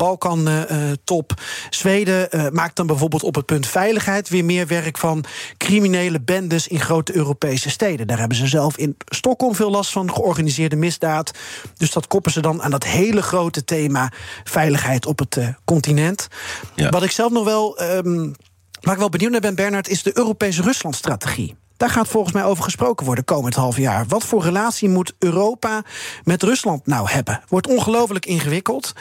[0.76, 1.34] Balkan-top.
[1.70, 5.24] Zweden eh, maakt dan bijvoorbeeld op het punt veiligheid weer meer werk van
[5.58, 8.08] criminele bendes in grote Europese steden.
[8.08, 11.32] Daar hebben ze zelf in Stockholm veel last van, georganiseerde misdaad.
[11.78, 14.12] Dus dat koppen ze dan aan dat hele grote thema
[14.44, 16.28] veiligheid op het eh, continent.
[16.76, 16.90] Ja.
[16.90, 17.78] Wat ik zelf nog wel.
[17.78, 18.32] ehm,
[18.82, 21.56] Waar ik wel benieuwd naar ben, Bernard, is de Europese Ruslandstrategie.
[21.78, 24.06] Daar gaat volgens mij over gesproken worden komend half jaar.
[24.08, 25.84] Wat voor relatie moet Europa
[26.24, 27.42] met Rusland nou hebben?
[27.48, 28.94] Wordt ongelooflijk ingewikkeld.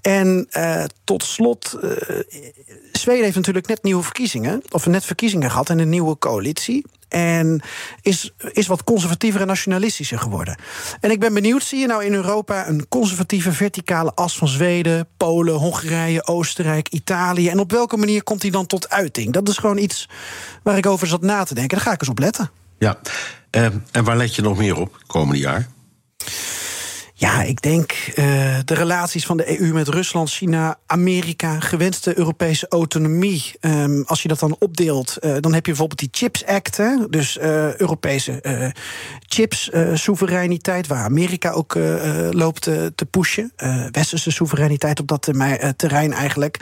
[0.00, 1.90] En eh, tot slot, eh,
[2.92, 6.84] Zweden heeft natuurlijk net nieuwe verkiezingen, of net verkiezingen gehad en een nieuwe coalitie.
[7.12, 7.60] En
[8.02, 10.56] is, is wat conservatiever en nationalistischer geworden.
[11.00, 15.08] En ik ben benieuwd, zie je nou in Europa een conservatieve verticale as van Zweden,
[15.16, 17.48] Polen, Hongarije, Oostenrijk, Italië?
[17.48, 19.32] En op welke manier komt die dan tot uiting?
[19.32, 20.08] Dat is gewoon iets
[20.62, 21.76] waar ik over zat na te denken.
[21.76, 22.50] Daar ga ik eens op letten.
[22.78, 22.98] Ja.
[23.50, 25.68] Ehm, en waar let je nog meer op komende jaar?
[27.22, 28.24] Ja, ik denk eh,
[28.64, 33.52] de relaties van de EU met Rusland, China, Amerika, gewenste Europese autonomie.
[33.60, 37.08] Ehm, als je dat dan opdeelt, eh, dan heb je bijvoorbeeld die Chips Act, hè,
[37.10, 38.68] dus eh, Europese eh,
[39.26, 41.74] chips-soevereiniteit, waar Amerika ook
[42.30, 42.62] loopt
[42.94, 43.52] te pushen.
[43.90, 45.22] Westerse soevereiniteit op dat
[45.76, 46.58] terrein eigenlijk.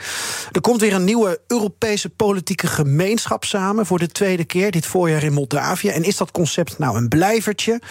[0.51, 5.23] Er komt weer een nieuwe Europese politieke gemeenschap samen voor de tweede keer dit voorjaar
[5.23, 5.89] in Moldavië.
[5.89, 7.81] En is dat concept nou een blijvertje?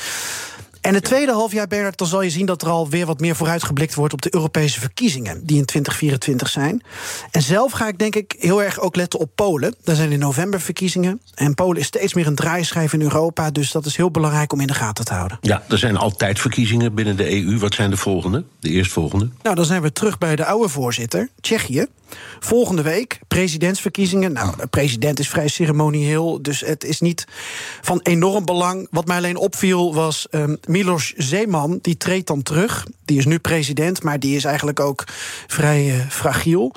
[0.80, 3.94] En het tweede halfjaar, Bernard, dan zal je zien dat er alweer wat meer vooruitgeblikt
[3.94, 6.82] wordt op de Europese verkiezingen, die in 2024 zijn.
[7.30, 9.74] En zelf ga ik denk ik heel erg ook letten op Polen.
[9.84, 11.20] Daar zijn in november verkiezingen.
[11.34, 14.60] En Polen is steeds meer een draaischijf in Europa, dus dat is heel belangrijk om
[14.60, 15.38] in de gaten te houden.
[15.40, 17.58] Ja, er zijn altijd verkiezingen binnen de EU.
[17.58, 18.44] Wat zijn de volgende?
[18.60, 19.28] De eerstvolgende?
[19.42, 21.86] Nou, dan zijn we terug bij de oude voorzitter, Tsjechië.
[22.40, 24.32] Volgende week presidentsverkiezingen.
[24.32, 27.24] Nou, de president is vrij ceremonieel, dus het is niet
[27.80, 28.86] van enorm belang.
[28.90, 32.86] Wat mij alleen opviel was um, Milos Zeeman, die treedt dan terug.
[33.04, 35.04] Die is nu president, maar die is eigenlijk ook
[35.46, 36.74] vrij uh, fragiel.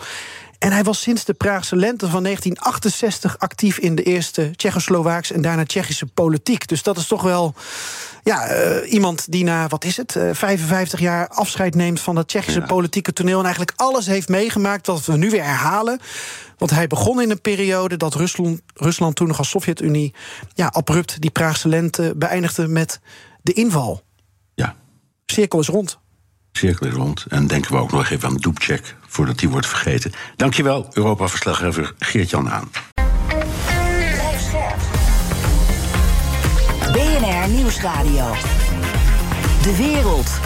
[0.64, 5.42] En hij was sinds de Praagse lente van 1968 actief in de eerste Tsjechoslowaakse en
[5.42, 6.68] daarna Tsjechische politiek.
[6.68, 7.54] Dus dat is toch wel
[8.24, 12.28] ja, uh, iemand die na, wat is het, uh, 55 jaar afscheid neemt van het
[12.28, 12.66] Tsjechische ja.
[12.66, 13.38] politieke toneel.
[13.38, 16.00] En eigenlijk alles heeft meegemaakt wat we nu weer herhalen.
[16.58, 20.14] Want hij begon in een periode dat Rusland, Rusland toen nog als Sovjet-Unie
[20.54, 23.00] ja, abrupt die Praagse lente beëindigde met
[23.42, 24.02] de inval.
[24.56, 24.76] Ja.
[25.26, 26.00] Cirkel is rond.
[26.52, 27.26] Cirkel is rond.
[27.30, 30.12] En denken we ook nog even aan Doepcheck voordat die wordt vergeten.
[30.36, 32.70] Dankjewel, Europa-verslaggever Geert-Jan Haan.
[37.24, 38.32] BNR Nieuwsradio.
[39.62, 40.40] De wereld.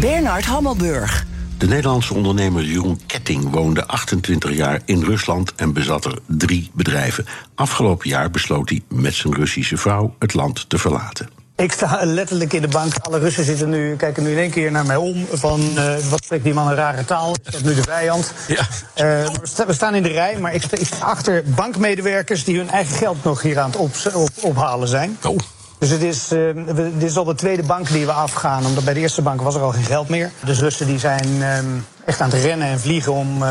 [0.00, 1.26] Bernard Hammelburg.
[1.58, 7.26] De Nederlandse ondernemer Jeroen Ketting woonde 28 jaar in Rusland en bezat er drie bedrijven.
[7.54, 11.28] Afgelopen jaar besloot hij met zijn Russische vrouw het land te verlaten.
[11.58, 12.92] Ik sta letterlijk in de bank.
[13.00, 15.26] Alle Russen zitten nu, kijken nu in één keer naar mij om.
[15.32, 17.34] Van uh, wat spreekt die man een rare taal?
[17.44, 18.32] Is dat nu de vijand?
[18.46, 18.66] Ja.
[18.96, 23.24] Uh, we staan in de rij, maar ik sta achter bankmedewerkers die hun eigen geld
[23.24, 25.18] nog hier aan het op, op, ophalen zijn.
[25.22, 25.38] Oh.
[25.78, 28.94] Dus het is, uh, dit is al de tweede bank die we afgaan, omdat bij
[28.94, 30.30] de eerste bank was er al geen geld meer.
[30.44, 31.58] Dus Russen die zijn uh,
[32.04, 33.44] echt aan het rennen en vliegen om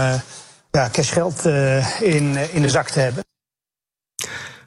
[0.72, 1.46] ja, cashgeld
[2.00, 3.24] in, in de zak te hebben.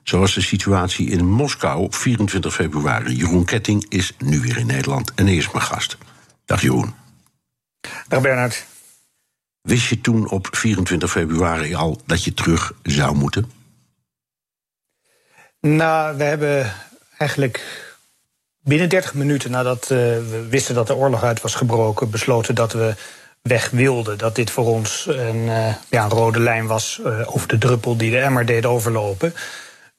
[0.02, 3.14] Zoals de situatie in Moskou op 24 februari.
[3.14, 5.96] Jeroen Ketting is nu weer in Nederland en hij is mijn gast.
[6.44, 6.94] Dag Jeroen.
[8.08, 8.66] Dag Bernard.
[9.62, 13.50] Wist je toen op 24 februari al dat je terug zou moeten?
[15.60, 16.72] Nou, we hebben
[17.18, 17.88] eigenlijk
[18.62, 22.72] binnen 30 minuten nadat uh, we wisten dat de oorlog uit was gebroken, besloten dat
[22.72, 22.94] we
[23.42, 24.18] weg wilden.
[24.18, 27.96] Dat dit voor ons een, uh, ja, een rode lijn was uh, over de druppel
[27.96, 29.34] die de emmer deed overlopen.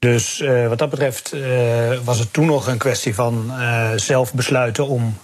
[0.01, 4.33] Dus uh, wat dat betreft uh, was het toen nog een kwestie van uh, zelf
[4.33, 5.17] besluiten om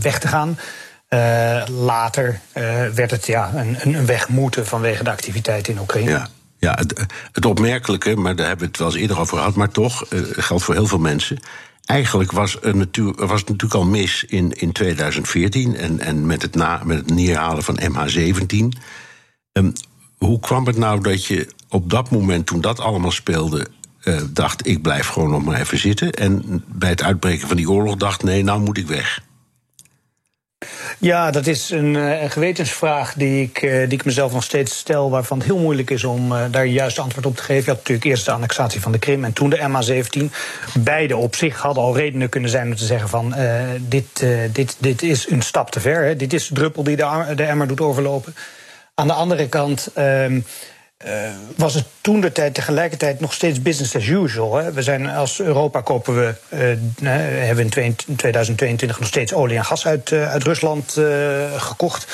[0.00, 0.58] weg te gaan.
[1.70, 2.40] later
[2.94, 6.10] werd het ja, een, een weg moeten vanwege de activiteit in Oekraïne.
[6.10, 6.28] Ja.
[6.58, 9.68] Ja, het, het, opmerkelijke, maar daar hebben we het wel eens eerder over gehad, maar
[9.68, 11.38] toch geldt voor heel veel mensen.
[11.84, 16.42] Eigenlijk was, er natuur, was het natuurlijk al mis in, in 2014 en, en met,
[16.42, 18.78] het na, met het neerhalen van MH17.
[19.52, 19.72] Um,
[20.18, 23.66] hoe kwam het nou dat je op dat moment, toen dat allemaal speelde,
[24.04, 26.12] uh, dacht ik blijf gewoon nog maar even zitten.
[26.12, 29.22] En bij het uitbreken van die oorlog dacht nee, nou moet ik weg.
[30.98, 35.10] Ja, dat is een, een gewetensvraag die ik, uh, die ik mezelf nog steeds stel,
[35.10, 37.62] waarvan het heel moeilijk is om daar juist antwoord op te geven.
[37.62, 40.34] Je had natuurlijk eerst de annexatie van de Krim en toen de MH17.
[40.78, 43.34] Beide op zich hadden al redenen kunnen zijn om te zeggen van
[43.80, 46.04] dit, dit, dit is een stap te ver.
[46.04, 46.16] Hè.
[46.16, 48.34] Dit is de druppel die de, de emmer doet overlopen.
[48.94, 49.90] Aan de andere kant.
[49.94, 50.40] Ehm,
[51.06, 51.10] uh,
[51.56, 54.56] was het toen de tijd tegelijkertijd nog steeds business as usual.
[54.56, 54.72] Hè?
[54.72, 56.60] We zijn als Europa kopen we, uh,
[57.46, 61.00] hebben in 2022 nog steeds olie en gas uit, uh, uit Rusland
[61.56, 62.06] gekocht.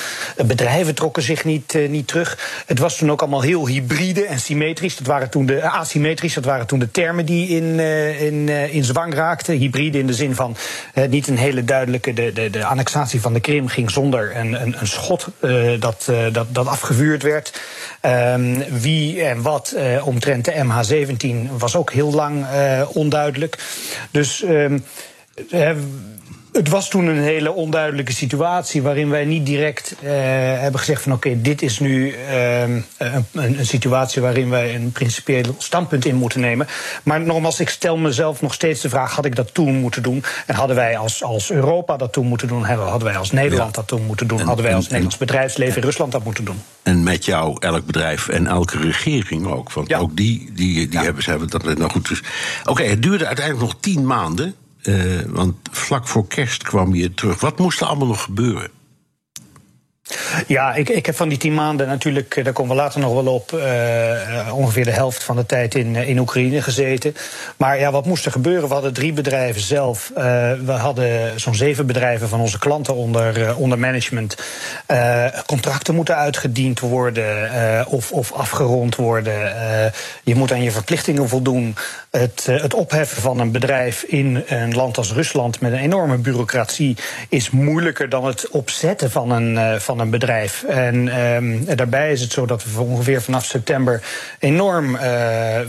[0.47, 2.63] bedrijven trokken zich niet, niet terug.
[2.67, 4.97] Het was toen ook allemaal heel hybride en symmetrisch.
[4.97, 7.81] Dat waren toen de asymmetrisch, dat waren toen de termen die in,
[8.19, 9.57] in, in zwang raakten.
[9.57, 10.57] Hybride in de zin van
[11.09, 12.13] niet een hele duidelijke.
[12.13, 15.27] De, de, de annexatie van de Krim ging zonder een, een, een schot
[15.79, 17.61] dat, dat, dat afgevuurd werd.
[18.03, 23.59] Um, wie en wat uh, omtrent de MH17 was ook heel lang uh, onduidelijk.
[24.11, 24.43] Dus.
[24.43, 24.85] Um,
[26.53, 30.11] het was toen een hele onduidelijke situatie waarin wij niet direct uh,
[30.61, 32.85] hebben gezegd van oké, okay, dit is nu uh, een,
[33.33, 36.67] een, situatie waarin wij een principieel standpunt in moeten nemen.
[37.03, 40.25] Maar nogmaals, ik stel mezelf nog steeds de vraag, had ik dat toen moeten doen?
[40.47, 42.63] En hadden wij als, als Europa dat toen moeten doen?
[42.65, 43.81] Hadden wij als Nederland ja.
[43.81, 44.41] dat toen moeten doen?
[44.41, 46.63] En, hadden wij als en, Nederlands bedrijfsleven in Rusland dat moeten doen?
[46.83, 49.73] En met jou, elk bedrijf en elke regering ook.
[49.73, 49.99] Want ja.
[49.99, 51.03] ook die, die, die ja.
[51.03, 52.09] hebben, ze hebben dat nou goed.
[52.09, 52.21] Dus,
[52.61, 54.55] oké, okay, het duurde uiteindelijk nog tien maanden.
[54.83, 57.41] Uh, want vlak voor kerst kwam je terug.
[57.41, 58.71] Wat moest er allemaal nog gebeuren?
[60.47, 63.13] Ja, ik, ik heb van die tien maanden natuurlijk, eh, daar komen we later nog
[63.13, 67.15] wel op, uh, ongeveer de helft van de tijd in, in Oekraïne gezeten.
[67.57, 68.69] Maar ja, wat moest er gebeuren?
[68.69, 70.11] We hadden drie bedrijven zelf.
[70.65, 74.37] We hadden zo'n zeven bedrijven van onze klanten onder, onder management.
[75.47, 77.49] contracten moeten uitgediend worden
[77.87, 79.53] of, of afgerond worden.
[80.23, 81.77] je moet aan je verplichtingen voldoen.
[82.11, 86.97] Het, het opheffen van een bedrijf in een land als Rusland met een enorme bureaucratie
[87.29, 90.63] is moeilijker dan het opzetten van een, van een bedrijf.
[90.63, 94.03] En um, daarbij is het zo dat we ongeveer vanaf september
[94.39, 95.01] enorm uh,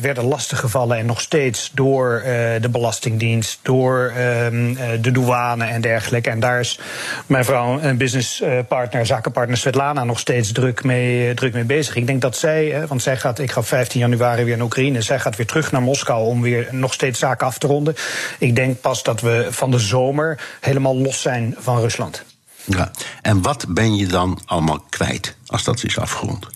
[0.02, 2.26] werden lastiggevallen en nog steeds door uh,
[2.62, 6.30] de Belastingdienst, door um, de douane en dergelijke.
[6.30, 6.80] En daar is
[7.26, 11.96] mijn vrouw en businesspartner, zakenpartner Svetlana nog steeds druk mee, druk mee bezig.
[11.96, 15.20] Ik denk dat zij, want zij gaat, ik ga 15 januari weer naar Oekraïne, zij
[15.20, 17.96] gaat weer terug naar Moskou om weer nog steeds zaken af te ronden.
[18.38, 22.31] Ik denk pas dat we van de zomer helemaal los zijn van Rusland.
[22.66, 22.92] Ja.
[23.22, 26.48] En wat ben je dan allemaal kwijt als dat is afgerond?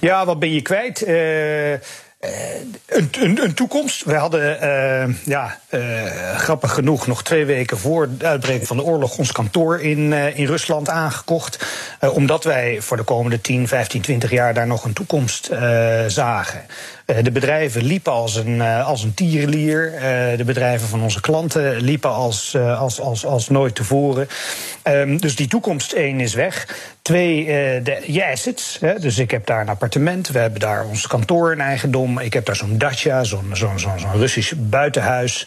[0.00, 1.06] Ja, wat ben je kwijt?
[1.06, 1.80] Uh, een,
[3.12, 4.04] een, een, toekomst.
[4.04, 5.60] We hadden, uh, ja,
[6.36, 10.38] grappig genoeg, nog twee weken voor het uitbreken van de oorlog ons kantoor in, uh,
[10.38, 11.66] in Rusland aangekocht.
[12.12, 15.50] omdat wij voor de komende 10, 15, 20 jaar daar nog een toekomst
[16.06, 16.60] zagen.
[17.22, 19.92] De bedrijven liepen als een, als een tierenlier.
[20.36, 24.28] De bedrijven van onze klanten liepen als, als, als, als nooit tevoren.
[24.84, 26.68] Um, dus die toekomst, één, is weg.
[27.02, 27.44] Twee,
[27.82, 28.78] de je assets.
[29.00, 30.28] Dus ik heb daar een appartement.
[30.28, 32.18] We hebben daar ons kantoor in eigendom.
[32.18, 35.46] Ik heb daar zo'n dacha, zo'n zo'n zo'n zo Russisch buitenhuis.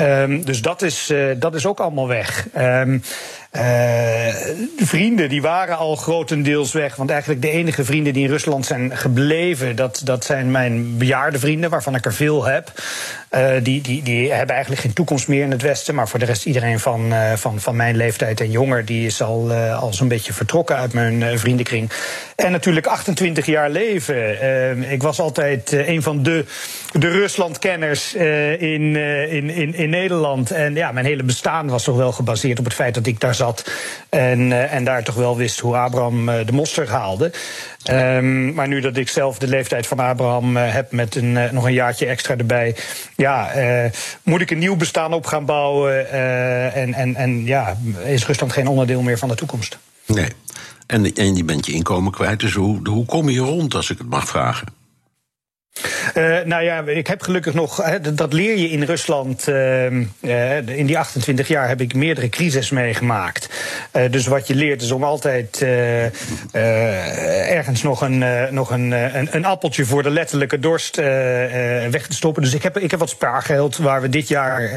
[0.00, 2.46] Um, dus dat is, uh, dat is ook allemaal weg.
[2.56, 3.02] Um,
[3.52, 3.62] uh,
[4.78, 6.96] de vrienden die waren al grotendeels weg.
[6.96, 11.38] Want eigenlijk de enige vrienden die in Rusland zijn gebleven, dat, dat zijn mijn bejaarde
[11.38, 12.72] vrienden, waarvan ik er veel heb.
[13.62, 15.94] die, die, die hebben eigenlijk geen toekomst meer in het Westen.
[15.94, 19.52] Maar voor de rest, iedereen van, van, van mijn leeftijd en jonger, die is al,
[19.52, 21.90] al zo'n beetje vertrokken uit mijn vriendenkring.
[22.36, 24.90] En natuurlijk 28 jaar leven.
[24.90, 26.44] ik was altijd een van de,
[26.92, 30.50] de Ruslandkenners in, in, in, in Nederland.
[30.50, 33.34] En ja, mijn hele bestaan was toch wel gebaseerd op het feit dat ik daar
[33.34, 33.70] zat.
[34.08, 37.32] En, en daar toch wel wist hoe Abraham de mosterd haalde.
[37.90, 41.64] Um, maar nu dat ik zelf de leeftijd van Abraham uh, heb met een, nog
[41.64, 42.76] een jaartje extra erbij,
[43.16, 43.50] ja,
[44.22, 46.10] moet ik een nieuw bestaan op gaan bouwen.
[46.72, 49.78] en, en, en ja, is Rusland geen onderdeel meer van de toekomst.
[50.06, 50.28] Nee.
[50.86, 53.98] En, en je bent je inkomen kwijt, dus hoe, hoe kom je rond, als ik
[53.98, 54.77] het mag vragen?
[56.14, 57.82] Uh, nou ja, ik heb gelukkig nog,
[58.14, 59.48] dat leer je in Rusland.
[59.48, 59.86] Uh,
[60.66, 63.48] in die 28 jaar heb ik meerdere crises meegemaakt.
[63.92, 65.62] Uh, dus wat je leert is om altijd
[66.52, 72.42] ergens nog, een, nog een, een, een, appeltje voor de letterlijke dorst weg te stoppen.
[72.42, 74.70] Dus ik heb, ik heb wat spaargeld waar we dit jaar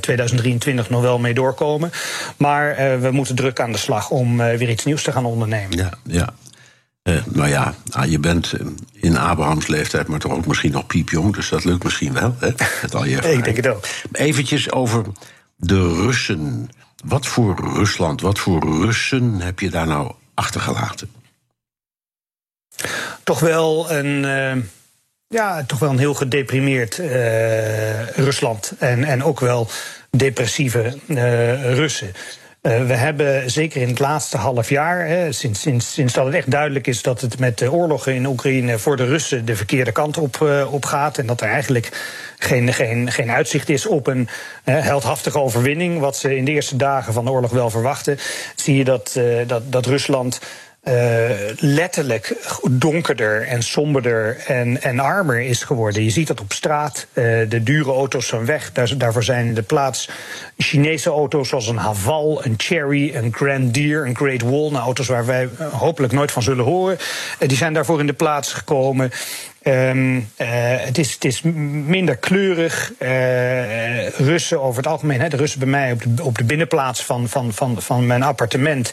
[0.00, 1.90] 2023 nog wel mee doorkomen.
[2.36, 5.76] Maar we moeten druk aan de slag om weer iets nieuws te gaan ondernemen.
[5.76, 6.34] Ja, ja.
[7.08, 10.86] Uh, nou ja, ah, je bent eh, in Abrahams leeftijd, maar toch ook misschien nog
[10.86, 12.36] piepjong, dus dat lukt misschien wel.
[12.38, 12.50] Hè,
[12.82, 13.86] met al je Ik denk het ook.
[14.12, 15.04] Eventjes over
[15.56, 16.70] de Russen.
[17.04, 21.10] Wat voor Rusland, wat voor Russen heb je daar nou achtergelaten?
[23.22, 24.24] Toch wel een.
[24.24, 24.64] Uh,
[25.28, 28.72] ja, toch wel een heel gedeprimeerd uh, Rusland.
[28.78, 29.68] En, en ook wel
[30.10, 30.98] depressieve
[31.74, 32.12] Russen.
[32.62, 36.34] Uh, we hebben zeker in het laatste half jaar, hè, sinds, sinds, sinds dat het
[36.34, 39.92] echt duidelijk is dat het met de oorlogen in Oekraïne voor de Russen de verkeerde
[39.92, 40.40] kant op,
[40.70, 41.18] op gaat.
[41.18, 41.90] En dat er eigenlijk
[42.38, 44.28] geen, geen, geen uitzicht is op een
[44.64, 48.18] heldhaftige overwinning, wat ze in de eerste dagen van de oorlog wel verwachten,
[48.54, 50.40] zie je dat, dat, dat Rusland
[50.88, 52.34] uh, letterlijk
[52.70, 56.04] donkerder en somberder en, en armer is geworden.
[56.04, 57.06] Je ziet dat op straat.
[57.12, 58.72] Uh, de dure auto's zijn weg.
[58.72, 60.08] Daar, daarvoor zijn in de plaats
[60.56, 64.70] Chinese auto's zoals een Haval, een Cherry, een Grand Deer, een Great Wall.
[64.70, 66.98] Nou, auto's waar wij hopelijk nooit van zullen horen.
[67.38, 69.10] Die zijn daarvoor in de plaats gekomen.
[69.68, 72.92] Um, uh, het, is, minder kleurig.
[72.98, 77.04] Uh, Russen over het algemeen, hè, de Russen bij mij op de, op de binnenplaats
[77.04, 78.92] van, van, van, van mijn appartement.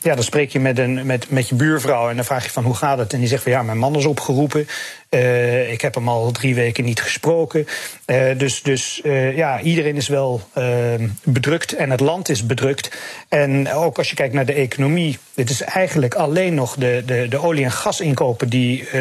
[0.00, 2.64] Ja, dan spreek je met, een, met, met je buurvrouw en dan vraag je van
[2.64, 3.12] hoe gaat het?
[3.12, 4.68] En die zegt van ja, mijn man is opgeroepen.
[5.10, 7.66] Uh, ik heb hem al drie weken niet gesproken.
[8.36, 9.00] Dus dus
[9.34, 10.40] ja, iedereen is wel
[11.22, 12.90] bedrukt en het land is bedrukt.
[13.28, 15.18] En ook als je kijkt naar de economie.
[15.34, 18.94] Dit is eigenlijk alleen nog de, de, de olie- en gasinkopen die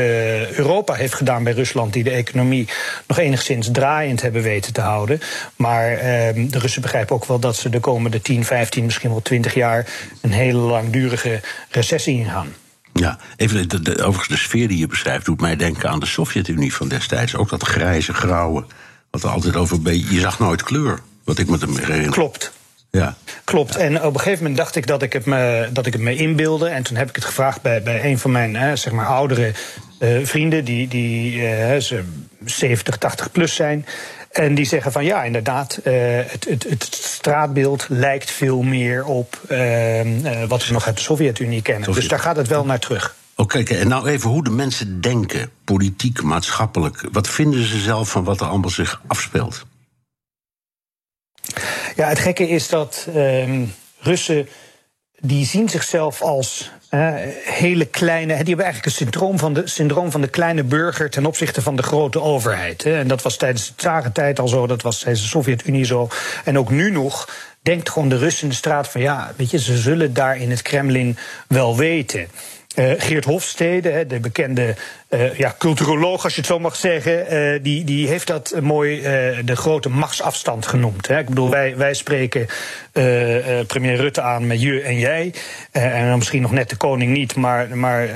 [0.55, 1.93] Europa heeft gedaan bij Rusland.
[1.93, 2.67] Die de economie
[3.07, 5.21] nog enigszins draaiend hebben weten te houden.
[5.55, 9.21] Maar ehm, de Russen begrijpen ook wel dat ze de komende 10, 15, misschien wel
[9.21, 9.87] 20 jaar
[10.21, 12.53] een hele langdurige recessie ingaan.
[12.93, 16.05] Ja, even de, de, overigens de sfeer die je beschrijft doet mij denken aan de
[16.05, 17.35] Sovjet-Unie van destijds.
[17.35, 18.65] Ook dat grijze, grauwe,
[19.09, 19.93] wat er altijd over...
[19.93, 22.11] Je zag nooit kleur, wat ik me herinner.
[22.11, 22.51] Klopt.
[22.97, 23.15] Ja.
[23.43, 23.75] Klopt.
[23.75, 26.15] En op een gegeven moment dacht ik dat ik het me, dat ik het me
[26.15, 26.67] inbeelde.
[26.67, 29.51] En toen heb ik het gevraagd bij, bij een van mijn hè, zeg maar oudere
[29.99, 32.03] uh, vrienden, die, die uh, ze
[32.45, 33.85] 70, 80 plus zijn.
[34.31, 35.93] En die zeggen van ja, inderdaad, uh,
[36.27, 40.01] het, het, het, straatbeeld lijkt veel meer op uh,
[40.47, 41.83] wat we nog uit de Sovjet-Unie kennen.
[41.83, 42.01] Sovjet.
[42.01, 43.15] Dus daar gaat het wel naar terug.
[43.35, 47.07] Oké, okay, en nou even hoe de mensen denken, politiek, maatschappelijk.
[47.11, 49.65] Wat vinden ze zelf van wat er allemaal zich afspeelt?
[51.95, 53.61] Ja, het gekke is dat uh,
[53.99, 54.47] Russen
[55.19, 56.71] die zien zichzelf als
[57.43, 58.27] hele kleine.
[58.27, 61.75] Die hebben eigenlijk een syndroom van, de, syndroom van de kleine burger ten opzichte van
[61.75, 62.83] de grote overheid.
[62.83, 62.99] Hè.
[62.99, 66.07] En dat was tijdens de tsarentijd al zo, dat was tijdens de Sovjet-Unie zo.
[66.43, 67.29] En ook nu nog
[67.61, 70.49] denkt gewoon de Russen in de straat van ja, weet je, ze zullen daar in
[70.49, 72.27] het Kremlin wel weten.
[72.75, 74.75] Uh, Geert Hofstede, de bekende
[75.09, 79.01] uh, ja, culturoloog, als je het zo mag zeggen, uh, die, die heeft dat mooi
[79.45, 81.07] de grote machtsafstand genoemd.
[81.07, 81.19] Hè.
[81.19, 82.47] Ik bedoel, wij, wij spreken
[83.67, 85.33] premier Rutte aan met je en jij.
[85.71, 88.09] en dan misschien nog net de koning niet, maar, maar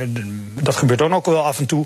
[0.61, 1.85] dat gebeurt dan ook wel af en toe.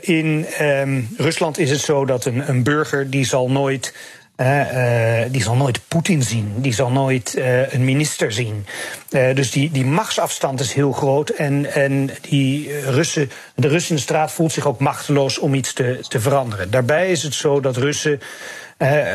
[0.00, 3.94] in um, Rusland is het zo dat een, een burger die zal nooit
[4.36, 8.66] uh, die zal nooit Poetin zien, die zal nooit uh, een minister zien.
[9.10, 11.28] Uh, dus die, die machtsafstand is heel groot.
[11.28, 15.72] En, en die Russen, de Russen in de straat voelt zich ook machteloos om iets
[15.72, 16.70] te, te veranderen.
[16.70, 18.20] Daarbij is het zo dat Russen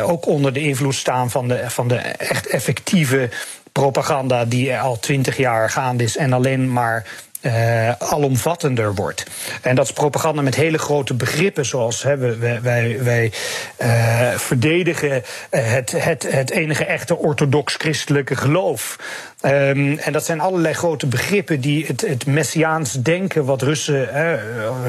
[0.04, 3.30] ook onder de invloed staan van de, van de echt effectieve
[3.72, 7.06] propaganda die al twintig jaar gaande is en alleen maar
[7.42, 9.26] uh, alomvattender wordt.
[9.62, 13.32] En dat is propaganda met hele grote begrippen, zoals hè, wij, wij, wij
[13.82, 18.98] uh, verdedigen het, het, het enige echte orthodox-christelijke geloof.
[19.46, 24.10] Um, en dat zijn allerlei grote begrippen die het, het messiaans denken, wat Russen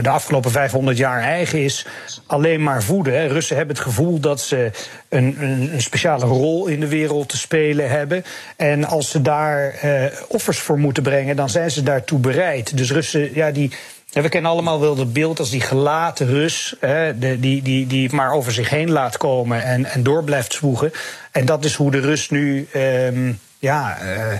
[0.03, 1.87] de afgelopen 500 jaar eigen is,
[2.27, 3.29] alleen maar voeden.
[3.29, 4.71] Russen hebben het gevoel dat ze
[5.09, 8.25] een, een, speciale rol in de wereld te spelen hebben.
[8.57, 9.75] En als ze daar
[10.29, 12.40] offers voor moeten brengen, dan zijn ze daartoe bereid.
[12.75, 13.71] Dus Russen, ja, die.
[14.13, 18.13] we kennen allemaal wel het beeld als die gelaten Rus, hè, die, die, die het
[18.13, 20.93] maar over zich heen laat komen en, en door blijft zwoegen.
[21.31, 22.69] En dat is hoe de Rus nu.
[22.77, 24.39] Um, ja, uh,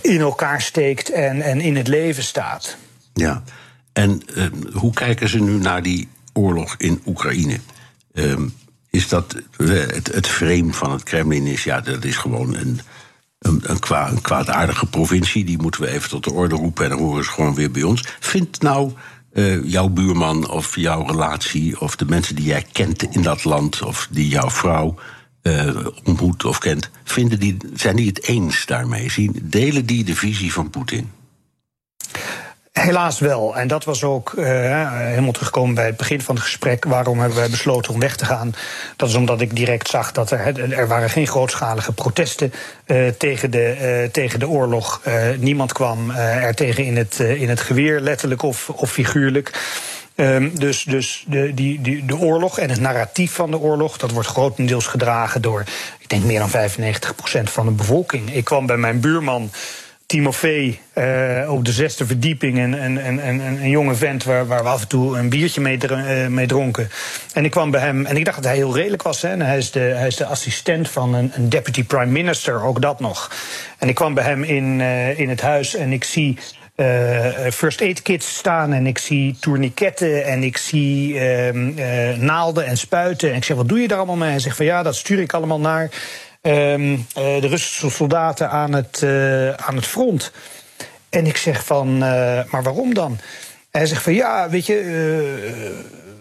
[0.00, 2.76] in elkaar steekt en, en in het leven staat.
[3.14, 3.42] Ja,
[3.92, 7.58] en uh, hoe kijken ze nu naar die oorlog in Oekraïne?
[8.12, 8.36] Uh,
[8.90, 12.80] is dat het, het frame van het Kremlin is, ja, dat is gewoon een,
[13.44, 15.44] een, een, kwa, kwaadaardige provincie.
[15.44, 17.82] Die moeten we even tot de orde roepen en dan horen ze gewoon weer bij
[17.82, 18.04] ons.
[18.20, 18.92] Vindt nou
[19.32, 23.82] uh, jouw buurman of jouw relatie of de mensen die jij kent in dat land
[23.82, 24.94] of die jouw vrouw
[25.42, 29.30] uh, ontmoet of kent, vinden die, zijn die het eens daarmee?
[29.42, 31.10] Delen die de visie van Poetin?
[32.84, 33.56] Helaas wel.
[33.56, 34.44] En dat was ook uh,
[34.92, 36.84] helemaal teruggekomen bij het begin van het gesprek.
[36.84, 38.54] Waarom hebben wij besloten om weg te gaan?
[38.96, 42.52] Dat is omdat ik direct zag dat er, er waren geen grootschalige protesten
[42.86, 45.00] uh, tegen, de, uh, tegen de oorlog.
[45.38, 49.50] niemand kwam er tegen in het, in het geweer, letterlijk of, of figuurlijk.
[50.16, 54.10] Um, dus dus de, die, die, de oorlog en het narratief van de oorlog, dat
[54.10, 55.64] wordt grotendeels gedragen door,
[55.98, 58.34] ik denk meer dan 95% van de bevolking.
[58.34, 59.50] Ik kwam bij mijn buurman.
[60.06, 62.58] Timofee uh, op de zesde verdieping.
[62.58, 65.60] En, en, en, en een jonge vent waar, waar we af en toe een biertje
[65.60, 66.90] mee, uh, mee dronken.
[67.32, 69.22] En ik kwam bij hem en ik dacht dat hij heel redelijk was.
[69.22, 69.28] Hè.
[69.28, 72.82] En hij, is de, hij is de assistent van een, een deputy prime minister, ook
[72.82, 73.30] dat nog.
[73.78, 76.38] En ik kwam bij hem in, uh, in het huis en ik zie
[76.76, 81.50] uh, first aid kits staan en ik zie tourniquetten en ik zie uh,
[82.16, 83.30] naalden en spuiten.
[83.30, 84.30] En ik zeg, wat doe je daar allemaal mee?
[84.30, 85.90] Hij zegt van ja, dat stuur ik allemaal naar
[86.46, 89.02] um, de Russische soldaten aan het,
[89.56, 90.32] aan het front.
[91.08, 93.18] En ik zeg van, maar waarom dan?
[93.70, 94.82] hij zegt van ja, weet je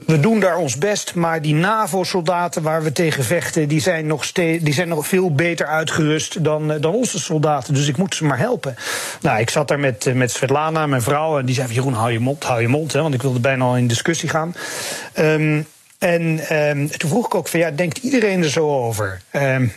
[0.06, 4.32] we doen daar ons best, maar die NAVO-soldaten waar we tegen vechten, die zijn nog,
[4.32, 7.74] die zijn nog veel beter uitgerust dan, eh, dan onze soldaten.
[7.74, 8.76] Dus ik moet ze maar helpen.
[9.22, 12.12] Nou, ik zat daar met, eh, met Svetlana, mijn vrouw, en die zei: Jeroen, hou
[12.12, 14.56] je mond, hou je mond, hè, want ik wilde bijna al in discussie gaan.
[15.20, 15.68] Um,
[16.00, 19.22] en um, toen vroeg ik ook van ja, denkt iedereen er zo over?
[19.32, 19.72] Um,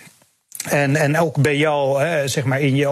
[0.68, 2.86] en, en ook bij jou, hè, zeg maar, in je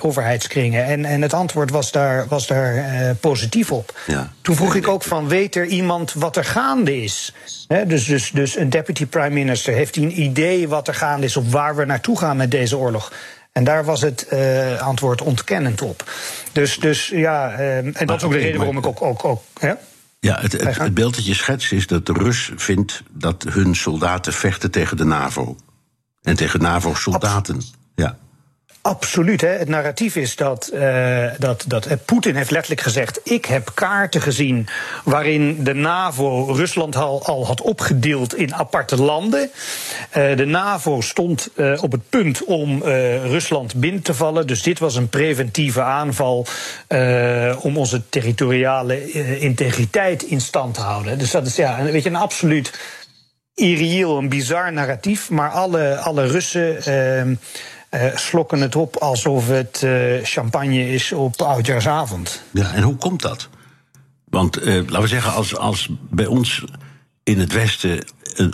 [0.00, 0.84] overheidskringen.
[0.84, 3.98] En, en het antwoord was daar, was daar uh, positief op.
[4.06, 4.32] Ja.
[4.40, 7.34] Toen vroeg ik ook van, weet er iemand wat er gaande is?
[7.68, 11.26] He, dus, dus, dus een deputy prime minister, heeft hij een idee wat er gaande
[11.26, 11.36] is...
[11.36, 13.12] of waar we naartoe gaan met deze oorlog?
[13.52, 16.10] En daar was het uh, antwoord ontkennend op.
[16.52, 19.02] Dus, dus ja, uh, en dat is ook de reden waarom ik ook...
[19.02, 19.78] ook, ook ja?
[20.20, 23.74] Ja, het, het, het beeld dat je schetst is dat de Rus vindt dat hun
[23.74, 25.56] soldaten vechten tegen de NAVO.
[26.24, 27.60] En tegen NAVO-soldaten.
[27.94, 28.16] Ja.
[28.82, 29.40] Absoluut.
[29.40, 29.48] Hè.
[29.48, 34.20] Het narratief is dat, uh, dat, dat uh, Poetin heeft letterlijk gezegd: Ik heb kaarten
[34.20, 34.66] gezien
[35.04, 39.50] waarin de NAVO Rusland al, al had opgedeeld in aparte landen.
[40.16, 41.50] Uh, de NAVO stond
[41.80, 42.82] op het punt om
[43.22, 44.46] Rusland binnen te vallen.
[44.46, 46.46] Dus dit was een preventieve aanval
[47.60, 49.10] om onze territoriale
[49.40, 51.18] integriteit in stand te houden.
[51.18, 52.72] Dus dat is ja, weet je, een absoluut
[53.54, 55.30] irreëel, een bizar narratief.
[55.30, 61.42] Maar alle, alle Russen uh, uh, slokken het op alsof het uh, champagne is op
[61.42, 62.42] oudjaarsavond.
[62.50, 63.48] Ja, en hoe komt dat?
[64.24, 66.64] Want eh, laten we zeggen, als, als bij ons
[67.22, 68.04] in het Westen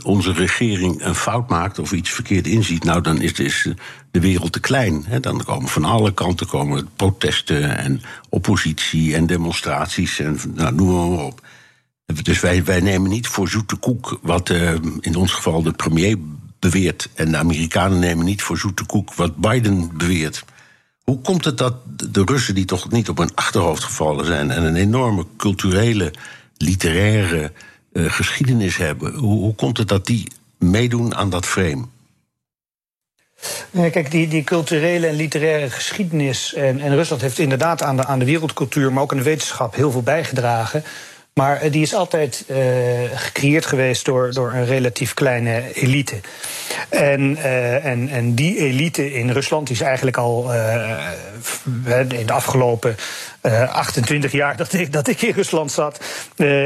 [0.02, 3.68] onze regering een fout maakt of iets verkeerd inziet, nou dan is, is
[4.10, 5.04] de wereld te klein.
[5.06, 5.20] Hè?
[5.20, 11.24] Dan komen van alle kanten komen protesten en oppositie en demonstraties en nou, noem maar
[11.24, 11.40] op.
[12.22, 16.16] Dus wij, wij nemen niet voor zoete koek wat uh, in ons geval de premier
[16.58, 17.08] beweert.
[17.14, 20.44] En de Amerikanen nemen niet voor zoete koek wat Biden beweert.
[21.04, 21.74] Hoe komt het dat
[22.10, 26.12] de Russen, die toch niet op hun achterhoofd gevallen zijn en een enorme culturele,
[26.56, 27.52] literaire
[27.92, 31.86] uh, geschiedenis hebben, hoe, hoe komt het dat die meedoen aan dat frame?
[33.70, 36.54] kijk, die, die culturele en literaire geschiedenis.
[36.54, 39.74] En, en Rusland heeft inderdaad aan de, aan de wereldcultuur, maar ook aan de wetenschap
[39.74, 40.84] heel veel bijgedragen.
[41.40, 42.56] Maar eh, die is altijd uh,
[43.14, 46.20] gecreëerd geweest door, door een relatief kleine elite.
[46.88, 50.52] En, uh, en, en die elite in Rusland is eigenlijk al
[52.08, 52.96] in de afgelopen
[53.42, 56.00] 28 jaar dat ik, dat ik in Rusland zat,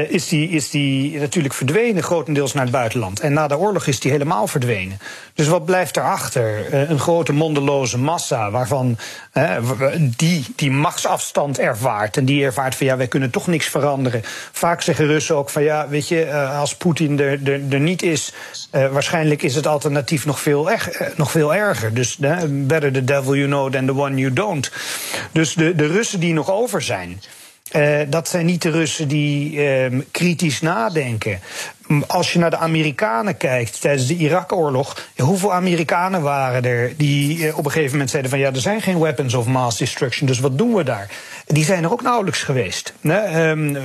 [0.09, 3.19] is, die, is die natuurlijk verdwenen, grotendeels naar het buitenland.
[3.19, 4.99] En na de oorlog is die helemaal verdwenen.
[5.33, 6.73] Dus wat blijft erachter?
[6.89, 8.97] een grote mondeloze massa waarvan
[9.99, 12.17] die, die machtsafstand ervaart.
[12.17, 14.21] En die ervaart van ja, wij kunnen toch niks veranderen.
[14.51, 18.33] Vaak zeggen Russen ook van ja, weet je, als Poetin er, er, er niet is,
[18.71, 20.69] waarschijnlijk is het alternatief nog veel,
[21.15, 21.93] nog veel erger.
[21.93, 22.17] Dus
[22.47, 24.71] better the devil you know than the one you don't.
[25.31, 27.21] Dus de, de Russen die nog over zijn.
[27.75, 31.39] Uh, dat zijn niet de Russen die uh, kritisch nadenken
[32.07, 37.57] als je naar de Amerikanen kijkt tijdens de Irak-oorlog, hoeveel Amerikanen waren er die eh,
[37.57, 40.39] op een gegeven moment zeiden van ja, er zijn geen weapons of mass destruction, dus
[40.39, 41.09] wat doen we daar?
[41.45, 42.93] Die zijn er ook nauwelijks geweest.
[43.01, 43.75] Ehm,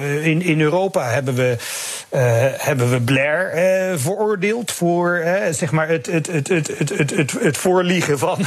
[0.41, 1.57] in, Europa hebben we,
[2.15, 2.21] uh,
[2.57, 7.33] hebben we Blair uh, veroordeeld voor zeg maar het, het, het, het, het, het, het,
[7.41, 8.39] het voorliegen van,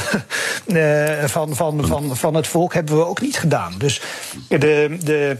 [1.26, 3.74] van, van, van, van het volk hebben we ook niet gedaan.
[3.78, 4.00] Dus
[4.48, 4.96] de.
[5.04, 5.36] de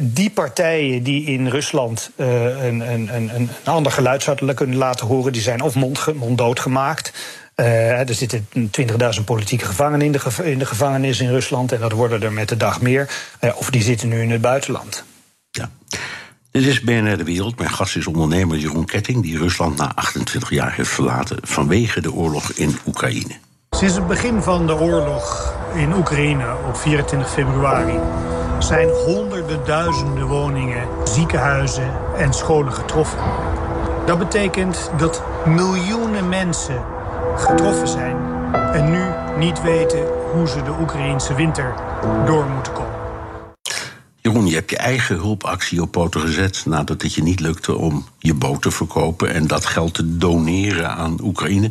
[0.00, 5.06] die partijen die in Rusland uh, een, een, een, een ander geluid zouden kunnen laten
[5.06, 7.12] horen, die zijn of mond, monddood gemaakt.
[7.56, 11.72] Uh, er zitten 20.000 politieke gevangenen in de, in de gevangenis in Rusland.
[11.72, 13.08] En dat worden er met de dag meer.
[13.40, 15.04] Uh, of die zitten nu in het buitenland.
[15.50, 15.70] Ja.
[16.50, 17.58] Dit is BNR De Wereld.
[17.58, 19.22] Mijn gast is ondernemer Jeroen Ketting...
[19.22, 21.38] die Rusland na 28 jaar heeft verlaten...
[21.42, 23.34] vanwege de oorlog in Oekraïne.
[23.70, 27.98] Sinds het begin van de oorlog in Oekraïne op 24 februari
[28.62, 33.18] zijn honderden duizenden woningen, ziekenhuizen en scholen getroffen.
[34.06, 36.84] Dat betekent dat miljoenen mensen
[37.36, 38.16] getroffen zijn
[38.72, 39.02] en nu
[39.46, 41.74] niet weten hoe ze de Oekraïnse winter
[42.26, 43.00] door moeten komen.
[44.20, 48.06] Jeroen, je hebt je eigen hulpactie op poten gezet nadat het je niet lukte om
[48.18, 51.70] je boot te verkopen en dat geld te doneren aan Oekraïne.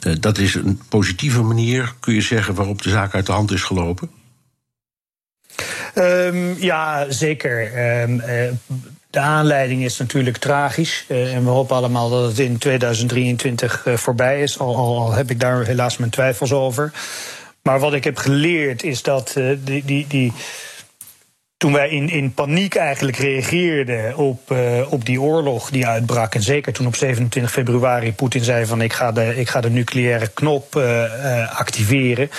[0.00, 3.50] Eh, dat is een positieve manier, kun je zeggen, waarop de zaak uit de hand
[3.50, 4.10] is gelopen?
[5.94, 7.60] Um, ja, zeker.
[8.02, 8.26] Um, uh,
[9.10, 11.04] de aanleiding is natuurlijk tragisch.
[11.08, 14.58] Uh, en we hopen allemaal dat het in 2023 uh, voorbij is.
[14.58, 16.92] Al, al, al, heb ik daar helaas mijn twijfels over.
[17.62, 19.32] Maar wat ik heb geleerd is dat
[19.64, 19.84] die.
[19.84, 20.32] die, die
[21.62, 26.34] toen wij in, in paniek eigenlijk reageerden op, uh, op die oorlog die uitbrak.
[26.34, 29.70] En zeker toen op 27 februari Poetin zei van ik ga de, ik ga de
[29.70, 32.30] nucleaire knop uh, uh, activeren.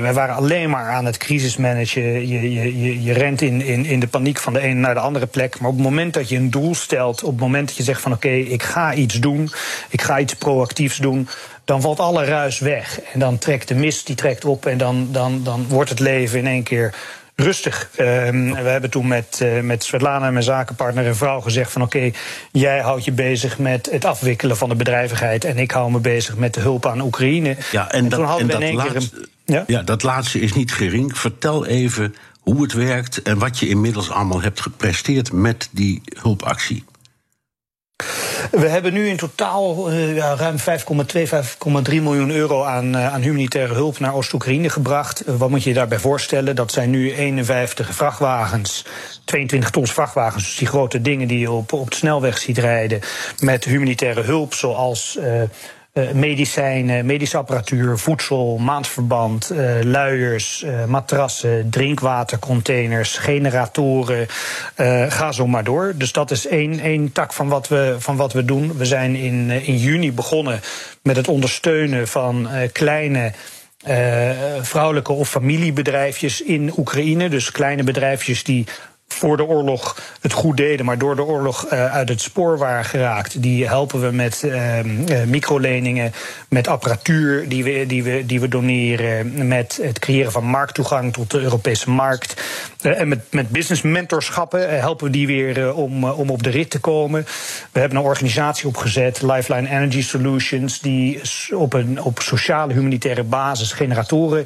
[0.00, 2.02] wij waren alleen maar aan het crisismanagen.
[2.28, 5.00] Je, je, je, je rent in, in, in de paniek van de ene naar de
[5.00, 5.60] andere plek.
[5.60, 8.00] Maar op het moment dat je een doel stelt, op het moment dat je zegt
[8.00, 9.50] van oké, ik ga iets doen,
[9.88, 11.28] ik ga iets proactiefs doen
[11.64, 13.00] dan valt alle ruis weg.
[13.12, 16.38] En dan trekt de mist die trekt op en dan, dan, dan wordt het leven
[16.38, 16.94] in één keer
[17.36, 17.90] rustig.
[18.00, 21.96] Um, we hebben toen met, uh, met Svetlana, mijn zakenpartner en vrouw, gezegd van oké,
[21.96, 22.14] okay,
[22.52, 26.36] jij houdt je bezig met het afwikkelen van de bedrijvigheid en ik hou me bezig
[26.36, 27.56] met de hulp aan Oekraïne.
[27.72, 28.96] Ja, en, en dat, toen hadden en we in één keer.
[28.96, 29.64] Een, ja?
[29.66, 31.18] ja, dat laatste is niet gering.
[31.18, 36.84] Vertel even hoe het werkt en wat je inmiddels allemaal hebt gepresteerd met die hulpactie.
[38.50, 40.64] We hebben nu in totaal uh, ja, ruim 5,2,
[41.92, 45.28] 5,3 miljoen euro aan, uh, aan humanitaire hulp naar Oost-Oekraïne gebracht.
[45.28, 46.56] Uh, wat moet je je daarbij voorstellen?
[46.56, 48.84] Dat zijn nu 51 vrachtwagens,
[49.24, 53.00] 22 tons vrachtwagens, dus die grote dingen die je op, op de snelweg ziet rijden,
[53.38, 55.18] met humanitaire hulp, zoals
[56.12, 64.26] medicijnen, medische apparatuur, voedsel, maandverband, uh, luiers, uh, matrassen, drinkwatercontainers, generatoren.
[65.08, 65.92] ga zo maar door.
[65.96, 68.76] Dus dat is één, één tak van wat, we, van wat we doen.
[68.76, 70.60] We zijn in, in juni begonnen
[71.02, 73.32] met het ondersteunen van kleine.
[74.60, 77.28] Vrouwelijke of familiebedrijfjes in Oekraïne.
[77.28, 78.66] Dus kleine bedrijfjes die
[79.14, 82.84] voor de oorlog het goed deden, maar door de oorlog uh, uit het spoor waren
[82.84, 83.42] geraakt.
[83.42, 84.78] Die helpen we met uh,
[85.26, 86.12] microleningen,
[86.48, 91.30] met apparatuur die we, die, we, die we doneren, met het creëren van markttoegang tot
[91.30, 92.42] de Europese markt.
[92.82, 96.80] En met, met business mentorschappen helpen we die weer om, om op de rit te
[96.80, 97.26] komen.
[97.72, 103.72] We hebben een organisatie opgezet, Lifeline Energy Solutions, die op, een, op sociale humanitaire basis
[103.72, 104.44] generatoren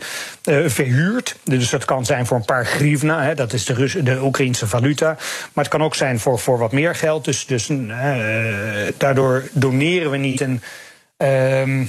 [0.67, 1.37] verhuurt.
[1.45, 4.58] Dus dat kan zijn voor een paar grivna, hè, dat is de, Rus de Oekraïnse
[4.67, 5.17] valuta.
[5.53, 7.25] Maar het kan ook zijn voor, voor wat meer geld.
[7.25, 8.15] Dus, dus uh,
[8.97, 10.63] daardoor doneren we niet een.
[11.23, 11.87] Uh,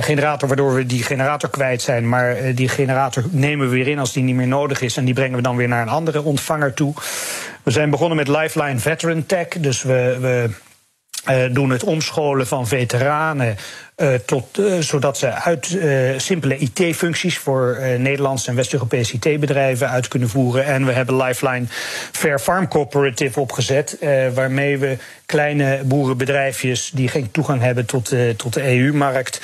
[0.00, 2.08] generator, waardoor we die generator kwijt zijn.
[2.08, 4.96] Maar uh, die generator nemen we weer in als die niet meer nodig is.
[4.96, 6.94] En die brengen we dan weer naar een andere ontvanger toe.
[7.62, 9.48] We zijn begonnen met Lifeline Veteran Tech.
[9.48, 10.50] Dus we, we
[11.50, 13.56] doen het omscholen van veteranen.
[14.24, 15.78] tot, zodat ze uit
[16.16, 20.64] simpele IT-functies voor Nederlandse en West-Europese IT-bedrijven uit kunnen voeren.
[20.64, 21.64] En we hebben Lifeline
[22.12, 23.98] Fair Farm Cooperative opgezet,
[24.34, 24.96] waarmee we
[25.26, 29.40] kleine boerenbedrijfjes die geen toegang hebben tot, tot de EU-markt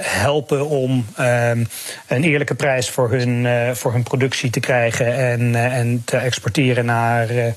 [0.00, 1.50] helpen om uh,
[2.06, 3.46] een eerlijke prijs voor hun,
[3.76, 7.54] voor hun productie te krijgen en, en te exporteren naar.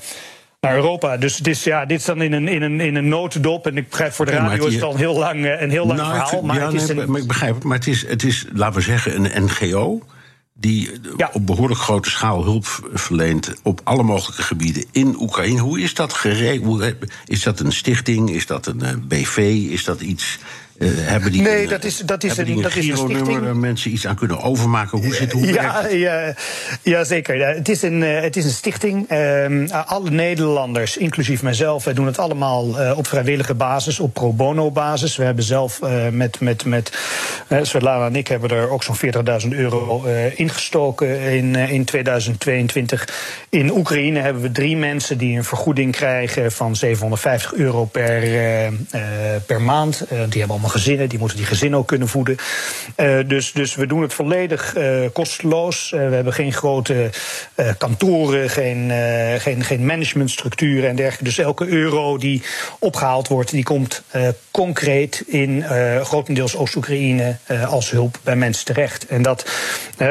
[0.60, 1.16] Naar Europa.
[1.16, 3.66] Dus het is, ja, dit is dan in een, in een, in een notendop.
[3.66, 5.98] En ik begrijp voor de radio is het al een heel lang, een heel lang
[5.98, 6.42] nou, verhaal.
[6.42, 7.64] Maar ja, het is nee, een, maar ik begrijp het.
[7.64, 10.02] Maar het is, het is, laten we zeggen, een NGO
[10.54, 11.30] die Ja.
[11.32, 15.60] op behoorlijk grote schaal hulp verleent op alle mogelijke gebieden in Oekraïne.
[15.60, 16.94] Hoe is dat geregeld?
[17.26, 18.30] Is dat een stichting?
[18.30, 19.36] Is dat een eh, BV?
[19.70, 20.38] Is dat iets?
[20.80, 23.92] Eh, hebben die Nee, een, dat is- dat is een- dat is een waar mensen
[23.92, 24.98] iets aan kunnen overmaken?
[25.02, 25.92] Hoe zit hoe werkt Ja, het?
[25.92, 26.34] ja,
[26.82, 27.36] ja, zeker.
[27.36, 29.08] Ja, het, is een, eh, het is een stichting.
[29.08, 34.32] Ehm, alle Nederlanders, inclusief mijzelf, wij doen het allemaal eh, op vrijwillige basis, op pro
[34.32, 35.16] bono basis.
[35.16, 36.98] We hebben zelf eh, met, met, met
[37.48, 41.84] eh, Svetlana en ik hebben er ook zo'n 40.000 euro eh, ingestoken in, eh, in
[41.84, 43.08] 2022.
[43.48, 48.66] In Oekraïne hebben we drie mensen die een vergoeding krijgen van 750 euro per, eh,
[48.66, 48.72] eh,
[49.46, 50.00] per maand.
[50.00, 52.36] Eh, die hebben allemaal gezinnen, die moeten die gezinnen ook kunnen voeden.
[52.94, 55.92] Eh, dus, dus we doen het volledig eh, kosteloos.
[55.92, 57.10] Eh, we hebben geen grote
[57.78, 58.92] kantoren, geen,
[59.38, 61.24] geen, geen managementstructuren en dergelijke.
[61.24, 62.42] Dus elke euro die
[62.78, 64.02] opgehaald wordt, die komt
[64.50, 65.64] concreet in
[66.02, 69.06] grotendeels Oost-Oekraïne als hulp bij mensen terecht.
[69.06, 69.50] En dat,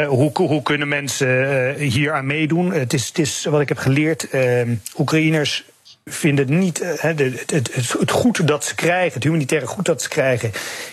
[0.07, 2.73] hoe, hoe kunnen mensen hier aan meedoen?
[2.73, 4.29] Het is, het is wat ik heb geleerd.
[4.29, 4.61] eh,
[4.97, 5.63] Oekraïners
[6.09, 6.81] vinden niet.
[6.81, 10.51] eh, het, het, het, het goed dat ze krijgen, het humanitaire goed dat ze krijgen,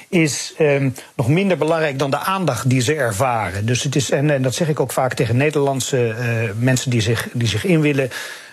[0.09, 3.67] is ehm, nog minder belangrijk dan de aandacht die ze ervaren.
[3.67, 6.27] Dus het is, en, en dat zeg ik ook vaak tegen Nederlandse eh,
[6.59, 8.11] mensen die zich, die zich in willen.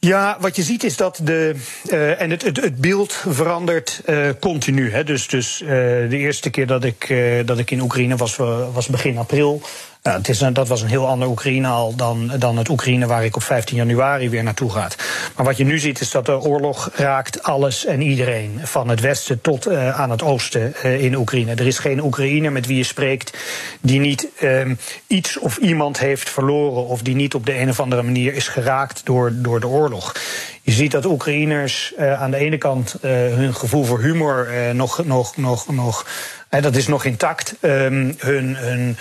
[0.00, 1.54] Ja, wat je ziet is dat de.
[1.90, 4.92] eh, en het, het, het beeld verandert eh, continu.
[4.92, 5.04] Hè.
[5.04, 5.68] Dus, dus eh,
[6.08, 9.62] de eerste keer dat ik, dat ik in Oekraïne was, wa- was begin april.
[10.08, 13.24] Nou, het is dat was een heel ander Oekraïne al dan, dan het Oekraïne waar
[13.24, 14.88] ik op 15 januari weer naartoe ga.
[15.36, 18.60] Maar wat je nu ziet is dat de oorlog raakt alles en iedereen.
[18.62, 21.54] Van het westen tot eh, aan het oosten eh, in Oekraïne.
[21.54, 23.38] Er is geen Oekraïner met wie je spreekt
[23.80, 24.74] die niet ehm,
[25.06, 26.86] iets of iemand heeft verloren.
[26.86, 30.14] Of die niet op de een of andere manier is geraakt door, door de oorlog.
[30.62, 35.36] Je ziet dat Oekraïners eh, aan de ene kant hun gevoel voor humor nog, nog,
[35.36, 36.04] nog, nog
[36.48, 37.54] eh, dat is nog intact.
[37.60, 38.96] Ehm, hun, hun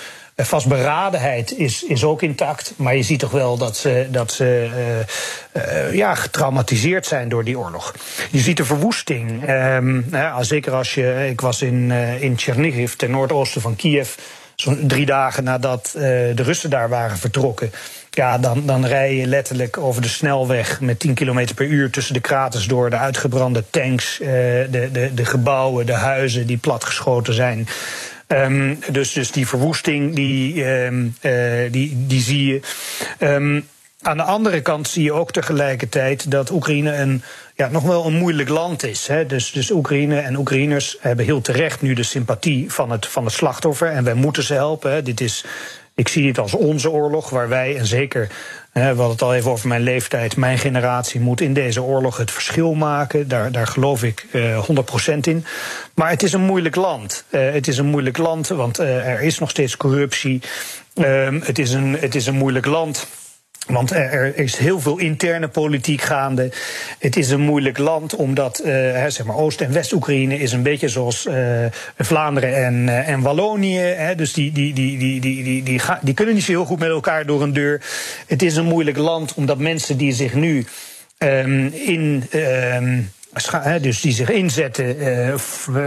[0.46, 2.74] vastberadenheid is, is ook intact.
[2.76, 4.70] Maar je ziet toch wel dat ze, dat ze
[5.52, 7.94] eh, eh, ja, getraumatiseerd zijn door die oorlog.
[8.32, 9.46] Je ziet de verwoesting.
[10.12, 11.28] Ja, zeker als je.
[11.30, 14.16] Ik was in, eh, in Chernihiv, ten noordoosten van Kiev.
[14.56, 17.72] Zo'n drie dagen nadat de Russen daar waren vertrokken.
[18.12, 22.14] Ja, dan, dan rij je letterlijk over de snelweg met 10 km per uur tussen
[22.14, 22.90] de kraters door.
[22.90, 27.68] De uitgebrande tanks, de, de, de gebouwen, de huizen die platgeschoten zijn.
[28.28, 32.60] Ehm, dus, dus die verwoesting, die, ehm, eh, die, die zie je.
[33.18, 33.62] Ehm,
[34.02, 37.22] aan de andere kant zie je ook tegelijkertijd dat Oekraïne een,
[37.56, 39.08] ja, nog wel een moeilijk land is.
[39.08, 39.26] Hè.
[39.26, 43.34] Dus, dus Oekraïne en Oekraïners hebben heel terecht nu de sympathie van het, van het
[43.34, 43.88] slachtoffer.
[43.88, 45.04] En wij moeten ze helpen.
[45.04, 45.46] Dit is,
[45.96, 48.30] ik zie het als onze oorlog, waar wij, en zeker,
[48.82, 52.32] we hadden het al even over mijn leeftijd, mijn generatie moet in deze oorlog het
[52.32, 53.28] verschil maken.
[53.28, 54.66] Daar, daar geloof ik eh
[55.14, 55.46] 100% in.
[55.94, 57.24] Maar het is een moeilijk land.
[57.30, 60.42] Eh, het is een moeilijk land, want eh, er is nog steeds corruptie.
[60.94, 63.08] Ehm, het, is een, het is een moeilijk land.
[63.68, 66.52] Want er, is heel veel interne politiek gaande.
[67.00, 70.90] Het is een moeilijk land, omdat eh, zeg maar Oost- en West-Oekraïne is een beetje
[70.90, 71.66] zoals eh,
[71.98, 73.78] Vlaanderen en, eh, en Wallonië.
[73.78, 76.80] Hè, dus die, die, die, die, die, die, die, die kunnen niet zo heel goed
[76.80, 77.82] met elkaar door een deur.
[78.28, 80.66] Het is een moeilijk land, omdat mensen die zich nu
[81.18, 82.24] ehm, in.
[82.30, 83.02] ehm,
[83.82, 84.96] dus die zich inzetten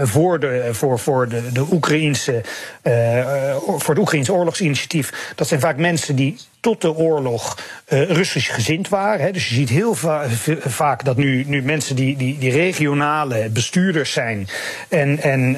[0.06, 2.42] voor, de, voor, voor, de, de Oekraïnse,
[3.78, 5.32] voor het Oekraïnse oorlogsinitiatief.
[5.34, 7.58] Dat zijn vaak mensen die tot de oorlog
[7.88, 9.24] uh, Russisch gezind waren.
[9.24, 9.32] Hè.
[9.32, 10.24] Dus je ziet heel va
[10.58, 14.48] vaak dat nu, nu mensen die, die, die regionale bestuurders zijn
[14.88, 15.56] en, en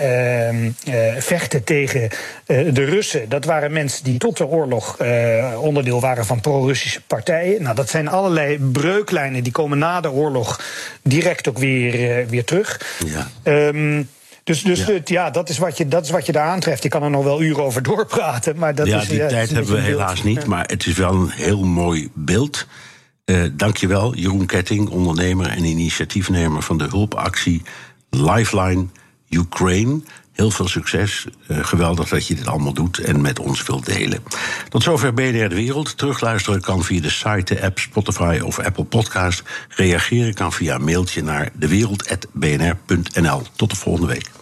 [0.88, 2.09] uh, vechten tegen
[2.46, 4.98] de Russen, dat waren mensen die tot de oorlog
[5.57, 7.62] onderdeel waren van pro-Russische partijen.
[7.62, 10.61] Nou, dat zijn allerlei breuklijnen die komen na de oorlog
[11.03, 12.80] direct ook weer, weer terug.
[13.05, 13.28] Ja.
[13.44, 14.09] Um,
[14.45, 14.93] dus, dus ja.
[14.93, 16.82] Het, ja, dat, is wat je, dat is wat je daar aantreft.
[16.82, 18.57] Je kan er nog wel uren over doorpraten.
[18.57, 20.47] Maar dat ja, is, die ja, tijd hebben we helaas niet.
[20.47, 22.66] Maar het is wel een heel mooi beeld.
[23.24, 27.62] Uh, dankjewel, Jeroen Ketting, ondernemer en initiatiefnemer van de hulpactie
[28.11, 28.86] Lifeline
[29.28, 30.01] Ukraine.
[30.32, 31.26] Heel veel succes.
[31.48, 34.22] Uh, geweldig dat je dit allemaal doet en met ons wilt delen.
[34.68, 35.98] Tot zover BNR De Wereld.
[35.98, 39.42] Terugluisteren kan via de site, de app, Spotify of Apple Podcast.
[39.68, 43.42] Reageren kan via een mailtje naar dewereld.bnr.nl.
[43.56, 44.41] Tot de volgende week.